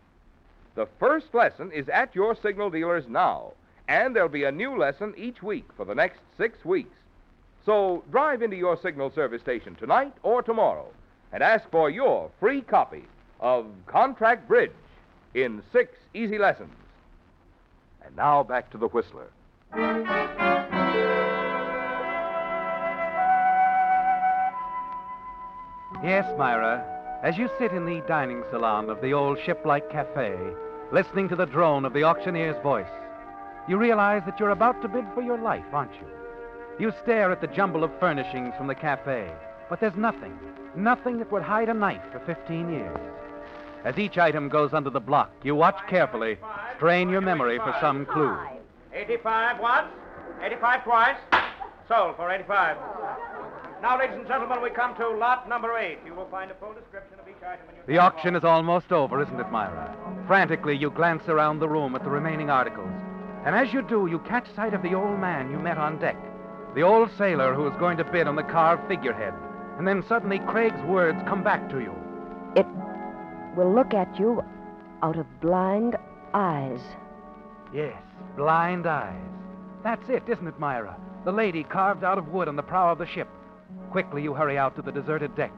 The 0.76 0.88
first 1.00 1.34
lesson 1.34 1.72
is 1.72 1.88
at 1.90 2.16
your 2.16 2.36
signal 2.36 2.72
dealers 2.72 3.08
now, 3.08 3.54
and 3.88 4.16
there'll 4.16 4.30
be 4.30 4.46
a 4.46 4.52
new 4.52 4.78
lesson 4.78 5.14
each 5.16 5.44
week 5.44 5.66
for 5.78 5.86
the 5.86 5.94
next 5.94 6.20
six 6.38 6.66
weeks. 6.66 6.96
So 7.66 8.04
drive 8.12 8.42
into 8.42 8.58
your 8.58 8.78
signal 8.78 9.12
service 9.12 9.42
station 9.42 9.76
tonight 9.76 10.14
or 10.24 10.42
tomorrow 10.42 10.88
and 11.32 11.44
ask 11.44 11.70
for 11.70 11.90
your 11.90 12.30
free 12.40 12.62
copy 12.62 13.04
of 13.40 13.68
Contract 13.86 14.48
Bridge 14.48 14.72
in 15.34 15.62
six 15.72 15.96
easy 16.14 16.38
lessons. 16.38 16.74
And 18.06 18.16
now 18.16 18.44
back 18.44 18.70
to 18.72 18.78
the 18.78 18.88
Whistler. 18.88 19.28
Yes, 26.04 26.26
Myra. 26.38 26.90
As 27.24 27.38
you 27.38 27.50
sit 27.58 27.72
in 27.72 27.86
the 27.86 28.04
dining 28.08 28.44
salon 28.52 28.90
of 28.90 29.00
the 29.02 29.14
old 29.14 29.40
ship-like 29.40 29.90
cafe, 29.90 30.38
listening 30.92 31.30
to 31.30 31.36
the 31.38 31.46
drone 31.46 31.86
of 31.86 31.94
the 31.94 32.04
auctioneer's 32.04 32.62
voice, 32.62 32.92
you 33.70 33.78
realize 33.78 34.24
that 34.26 34.38
you're 34.40 34.50
about 34.50 34.82
to 34.82 34.90
bid 34.90 35.06
for 35.14 35.22
your 35.22 35.38
life, 35.38 35.64
aren't 35.72 35.94
you? 35.94 36.08
You 36.78 36.92
stare 37.02 37.32
at 37.32 37.40
the 37.40 37.48
jumble 37.48 37.86
of 37.86 37.98
furnishings 38.00 38.54
from 38.58 38.68
the 38.68 38.76
cafe, 38.76 39.32
but 39.70 39.80
there's 39.80 39.96
nothing, 39.96 40.38
nothing 40.76 41.18
that 41.20 41.32
would 41.32 41.44
hide 41.44 41.70
a 41.70 41.74
knife 41.74 42.02
for 42.12 42.20
15 42.20 42.70
years. 42.70 42.98
As 43.84 43.98
each 44.00 44.18
item 44.18 44.48
goes 44.48 44.74
under 44.74 44.90
the 44.90 45.00
block, 45.00 45.32
you 45.44 45.56
watch 45.56 45.78
carefully, 45.90 46.38
strain 46.78 47.10
your 47.10 47.22
memory 47.22 47.58
for 47.58 47.76
some 47.82 48.06
clue. 48.06 48.38
85 48.94 49.60
once, 49.60 49.88
85 50.42 50.84
twice. 50.84 51.18
Sold 51.88 52.16
for 52.16 52.32
85. 52.32 52.78
Now, 53.82 54.00
ladies 54.00 54.16
and 54.16 54.26
gentlemen, 54.26 54.62
we 54.62 54.70
come 54.70 54.96
to 54.96 55.10
lot 55.10 55.50
number 55.50 55.78
eight. 55.78 56.00
You 56.06 56.14
will 56.14 56.28
find 56.28 56.50
a 56.50 56.54
full 56.54 56.74
description 56.74 57.20
of 57.20 57.28
each 57.28 57.44
item 57.44 57.68
in 57.68 57.76
your. 57.76 57.86
The 57.86 57.98
auction 57.98 58.38
is 58.38 58.46
almost 58.46 58.94
over, 58.94 59.22
isn't 59.22 59.38
it, 59.38 59.52
Myra? 59.52 59.94
Frantically, 60.26 60.78
you 60.78 60.90
glance 60.90 61.28
around 61.28 61.60
the 61.60 61.68
room 61.68 61.94
at 61.94 62.06
the 62.06 62.10
remaining 62.10 62.50
articles. 62.50 62.90
And 63.46 63.54
as 63.54 63.74
you 63.74 63.82
do, 63.82 64.08
you 64.08 64.20
catch 64.20 64.48
sight 64.56 64.74
of 64.74 64.84
the 64.84 64.94
old 64.94 65.20
man 65.20 65.52
you 65.52 65.60
met 65.60 65.78
on 65.78 66.00
deck, 66.00 66.16
the 66.76 66.84
old 66.84 67.10
sailor 67.18 67.54
who 67.54 67.64
was 67.64 67.76
going 67.78 67.98
to 67.98 68.06
bid 68.06 68.26
on 68.26 68.38
the 68.38 68.44
carved 68.44 68.88
figurehead. 68.88 69.34
And 69.78 69.86
then 69.86 70.02
suddenly 70.08 70.40
Craig's 70.40 70.82
words 70.84 71.22
come 71.28 71.44
back 71.44 71.70
to 71.72 71.80
you. 71.82 71.94
It 72.56 72.66
will 73.56 73.74
look 73.74 73.94
at 73.94 74.20
you 74.20 74.44
out 75.02 75.18
of 75.18 75.26
blind 75.42 75.96
eyes. 76.34 76.80
Yes, 77.74 78.02
blind 78.36 78.88
eyes. 78.88 79.22
That's 79.84 80.08
it, 80.10 80.24
isn't 80.28 80.48
it, 80.48 80.60
Myra? 80.60 80.96
The 81.26 81.32
lady 81.32 81.64
carved 81.64 82.04
out 82.04 82.18
of 82.18 82.30
wood 82.30 82.48
on 82.48 82.56
the 82.56 82.64
prow 82.64 82.92
of 82.92 82.98
the 82.98 83.06
ship. 83.06 83.28
Quickly, 83.92 84.22
you 84.22 84.34
hurry 84.34 84.58
out 84.58 84.76
to 84.76 84.82
the 84.82 84.92
deserted 84.92 85.36
deck, 85.36 85.54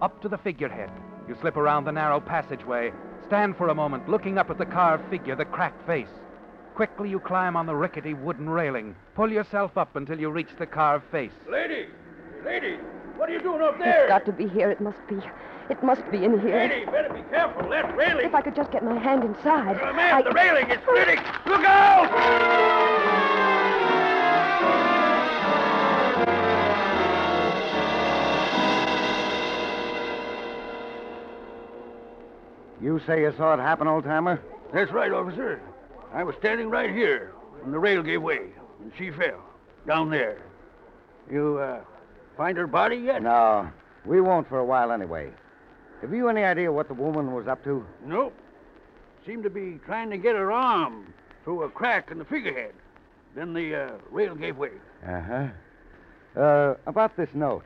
up 0.00 0.20
to 0.22 0.28
the 0.28 0.38
figurehead. 0.38 0.90
You 1.28 1.36
slip 1.40 1.56
around 1.56 1.84
the 1.84 1.92
narrow 1.92 2.20
passageway, 2.20 2.92
stand 3.26 3.56
for 3.56 3.68
a 3.68 3.74
moment 3.74 4.08
looking 4.08 4.38
up 4.38 4.50
at 4.50 4.58
the 4.58 4.66
carved 4.66 5.08
figure, 5.10 5.36
the 5.36 5.44
cracked 5.44 5.86
face. 5.86 6.08
Quickly, 6.74 7.10
you 7.10 7.18
climb 7.18 7.56
on 7.56 7.66
the 7.66 7.74
rickety 7.74 8.14
wooden 8.14 8.48
railing, 8.48 8.94
pull 9.14 9.30
yourself 9.30 9.76
up 9.76 9.96
until 9.96 10.18
you 10.18 10.30
reach 10.30 10.50
the 10.58 10.66
carved 10.66 11.04
face. 11.10 11.32
Lady! 11.50 11.86
Lady! 12.44 12.78
What 13.18 13.28
are 13.28 13.32
you 13.32 13.40
doing 13.40 13.60
up 13.62 13.76
there? 13.80 14.04
It's 14.04 14.08
got 14.08 14.24
to 14.26 14.32
be 14.32 14.46
here. 14.46 14.70
It 14.70 14.80
must 14.80 15.04
be. 15.08 15.16
It 15.68 15.82
must 15.82 16.08
be 16.12 16.24
in 16.24 16.40
here. 16.40 16.56
Lady, 16.56 16.84
better 16.86 17.12
be 17.12 17.22
careful. 17.30 17.68
That 17.68 17.96
railing. 17.96 18.24
If 18.24 18.32
I 18.32 18.40
could 18.40 18.54
just 18.54 18.70
get 18.70 18.84
my 18.84 18.96
hand 18.96 19.24
inside. 19.24 19.76
Uh, 19.82 19.92
ma'am, 19.92 20.18
I... 20.18 20.22
the 20.22 20.30
railing 20.30 20.70
is 20.70 20.78
splitting. 20.82 21.18
Look 21.44 21.64
out! 21.64 22.08
You 32.80 33.00
say 33.04 33.22
you 33.22 33.34
saw 33.36 33.54
it 33.54 33.58
happen, 33.58 33.88
old 33.88 34.04
timer? 34.04 34.40
That's 34.72 34.92
right, 34.92 35.10
officer. 35.10 35.60
I 36.14 36.22
was 36.22 36.36
standing 36.38 36.70
right 36.70 36.90
here 36.90 37.32
when 37.62 37.72
the 37.72 37.80
rail 37.80 38.04
gave 38.04 38.22
way 38.22 38.52
and 38.80 38.92
she 38.96 39.10
fell 39.10 39.42
down 39.88 40.08
there. 40.08 40.40
You 41.30 41.58
uh, 41.58 41.80
find 42.38 42.56
her 42.56 42.68
body 42.68 42.96
yet? 42.96 43.20
No. 43.20 43.68
We 44.06 44.22
won't 44.22 44.48
for 44.48 44.60
a 44.60 44.64
while 44.64 44.92
anyway. 44.92 45.30
Have 46.00 46.14
you 46.14 46.28
any 46.28 46.44
idea 46.44 46.72
what 46.72 46.86
the 46.88 46.94
woman 46.94 47.34
was 47.34 47.48
up 47.48 47.62
to? 47.64 47.84
Nope. 48.06 48.32
Seemed 49.26 49.42
to 49.42 49.50
be 49.50 49.80
trying 49.84 50.08
to 50.10 50.16
get 50.16 50.36
her 50.36 50.50
arm 50.52 51.12
through 51.44 51.64
a 51.64 51.68
crack 51.68 52.10
in 52.10 52.18
the 52.18 52.24
figurehead. 52.24 52.72
Then 53.34 53.52
the 53.52 53.74
uh, 53.74 53.90
rail 54.10 54.34
gave 54.36 54.56
way. 54.56 54.70
Uh-huh. 55.06 55.48
Uh, 56.40 56.74
about 56.86 57.16
this 57.16 57.28
note. 57.34 57.64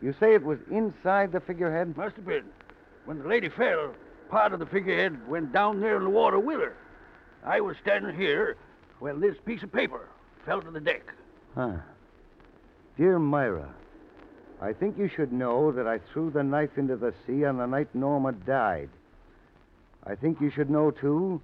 You 0.00 0.14
say 0.18 0.34
it 0.34 0.42
was 0.42 0.58
inside 0.70 1.32
the 1.32 1.40
figurehead? 1.40 1.96
Must 1.96 2.14
have 2.16 2.24
been. 2.24 2.44
When 3.04 3.18
the 3.18 3.28
lady 3.28 3.48
fell, 3.48 3.92
part 4.30 4.52
of 4.52 4.60
the 4.60 4.66
figurehead 4.66 5.28
went 5.28 5.52
down 5.52 5.80
there 5.80 5.96
in 5.96 6.04
the 6.04 6.10
water 6.10 6.38
with 6.38 6.60
her. 6.60 6.76
I 7.44 7.60
was 7.60 7.76
standing 7.82 8.16
here 8.16 8.56
when 9.00 9.20
this 9.20 9.34
piece 9.44 9.64
of 9.64 9.72
paper 9.72 10.08
fell 10.46 10.62
to 10.62 10.70
the 10.70 10.80
deck. 10.80 11.12
Huh. 11.56 11.78
Dear 12.96 13.18
Myra, 13.18 13.74
I 14.60 14.72
think 14.72 14.98
you 14.98 15.08
should 15.08 15.32
know 15.32 15.72
that 15.72 15.86
I 15.86 15.98
threw 15.98 16.30
the 16.30 16.42
knife 16.42 16.76
into 16.76 16.96
the 16.96 17.14
sea 17.26 17.44
on 17.44 17.58
the 17.58 17.66
night 17.66 17.94
Norma 17.94 18.32
died. 18.32 18.90
I 20.04 20.14
think 20.14 20.40
you 20.40 20.50
should 20.50 20.70
know, 20.70 20.90
too, 20.90 21.40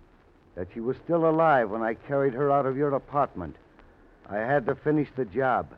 that 0.55 0.69
she 0.75 0.81
was 0.81 0.97
still 1.05 1.29
alive 1.29 1.71
when 1.71 1.83
I 1.83 1.95
carried 1.95 2.35
her 2.35 2.51
out 2.51 2.67
of 2.67 2.77
your 2.77 2.95
apartment. 2.95 3.57
I 4.29 4.39
had 4.39 4.67
to 4.67 4.75
finish 4.75 5.09
the 5.17 5.25
job. 5.25 5.69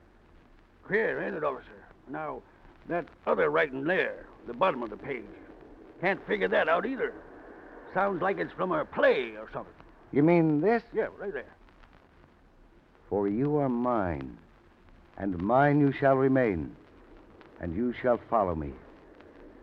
Queer, 0.84 1.22
ain't 1.22 1.36
it, 1.36 1.44
officer? 1.44 1.68
Now, 2.08 2.42
that 2.88 3.06
other 3.26 3.50
writing 3.50 3.84
there, 3.84 4.26
the 4.46 4.54
bottom 4.54 4.82
of 4.82 4.90
the 4.90 4.96
page, 4.96 5.24
can't 6.00 6.26
figure 6.26 6.48
that 6.48 6.68
out 6.68 6.86
either. 6.86 7.12
Sounds 7.94 8.22
like 8.22 8.38
it's 8.38 8.52
from 8.52 8.72
a 8.72 8.84
play 8.84 9.34
or 9.38 9.48
something. 9.52 9.72
You 10.12 10.22
mean 10.22 10.60
this? 10.60 10.82
Yeah, 10.92 11.08
right 11.18 11.32
there. 11.32 11.54
For 13.08 13.28
you 13.28 13.56
are 13.56 13.68
mine, 13.68 14.36
and 15.18 15.38
mine 15.38 15.80
you 15.80 15.92
shall 15.92 16.16
remain, 16.16 16.74
and 17.60 17.76
you 17.76 17.94
shall 18.02 18.18
follow 18.28 18.54
me. 18.54 18.72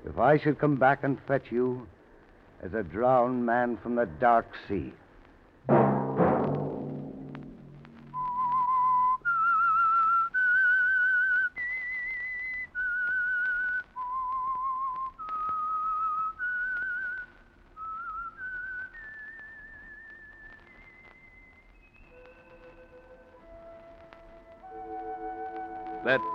If 0.06 0.18
I 0.20 0.38
should 0.38 0.60
come 0.60 0.78
back 0.78 1.04
and 1.04 1.18
fetch 1.28 1.52
you, 1.52 1.88
as 2.64 2.74
a 2.74 2.84
drowned 2.84 3.46
man 3.46 3.78
from 3.82 3.96
the 3.96 4.06
dark 4.20 4.48
sea. 4.68 4.94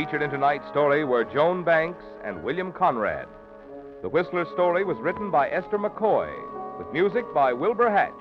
Featured 0.00 0.22
in 0.22 0.30
tonight's 0.30 0.66
story 0.68 1.04
were 1.04 1.24
Joan 1.26 1.62
Banks 1.62 2.02
and 2.24 2.42
William 2.42 2.72
Conrad. 2.72 3.28
The 4.00 4.08
Whistler 4.08 4.46
story 4.54 4.82
was 4.82 4.96
written 4.96 5.30
by 5.30 5.50
Esther 5.50 5.76
McCoy, 5.76 6.32
with 6.78 6.90
music 6.90 7.26
by 7.34 7.52
Wilbur 7.52 7.90
Hatch, 7.90 8.14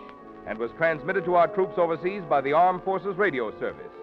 and 0.46 0.60
was 0.60 0.72
transmitted 0.78 1.24
to 1.24 1.36
our 1.36 1.48
troops 1.48 1.76
overseas 1.78 2.22
by 2.30 2.42
the 2.42 2.52
Armed 2.52 2.84
Forces 2.84 3.16
Radio 3.16 3.58
Service. 3.62 3.94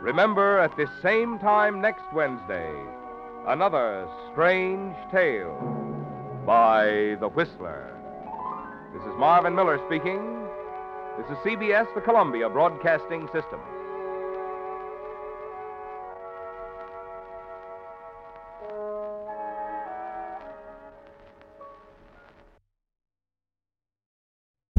Remember, 0.00 0.58
at 0.58 0.74
this 0.78 0.88
same 1.02 1.38
time 1.38 1.82
next 1.82 2.04
Wednesday, 2.14 2.72
another 3.46 4.08
strange 4.32 4.96
tale 5.12 5.54
by 6.46 7.18
The 7.20 7.28
Whistler. 7.28 7.94
This 8.94 9.02
is 9.02 9.18
Marvin 9.18 9.54
Miller 9.54 9.78
speaking. 9.86 10.48
This 11.18 11.26
is 11.26 11.36
CBS, 11.44 11.94
the 11.94 12.00
Columbia 12.00 12.48
Broadcasting 12.48 13.26
System. 13.34 13.60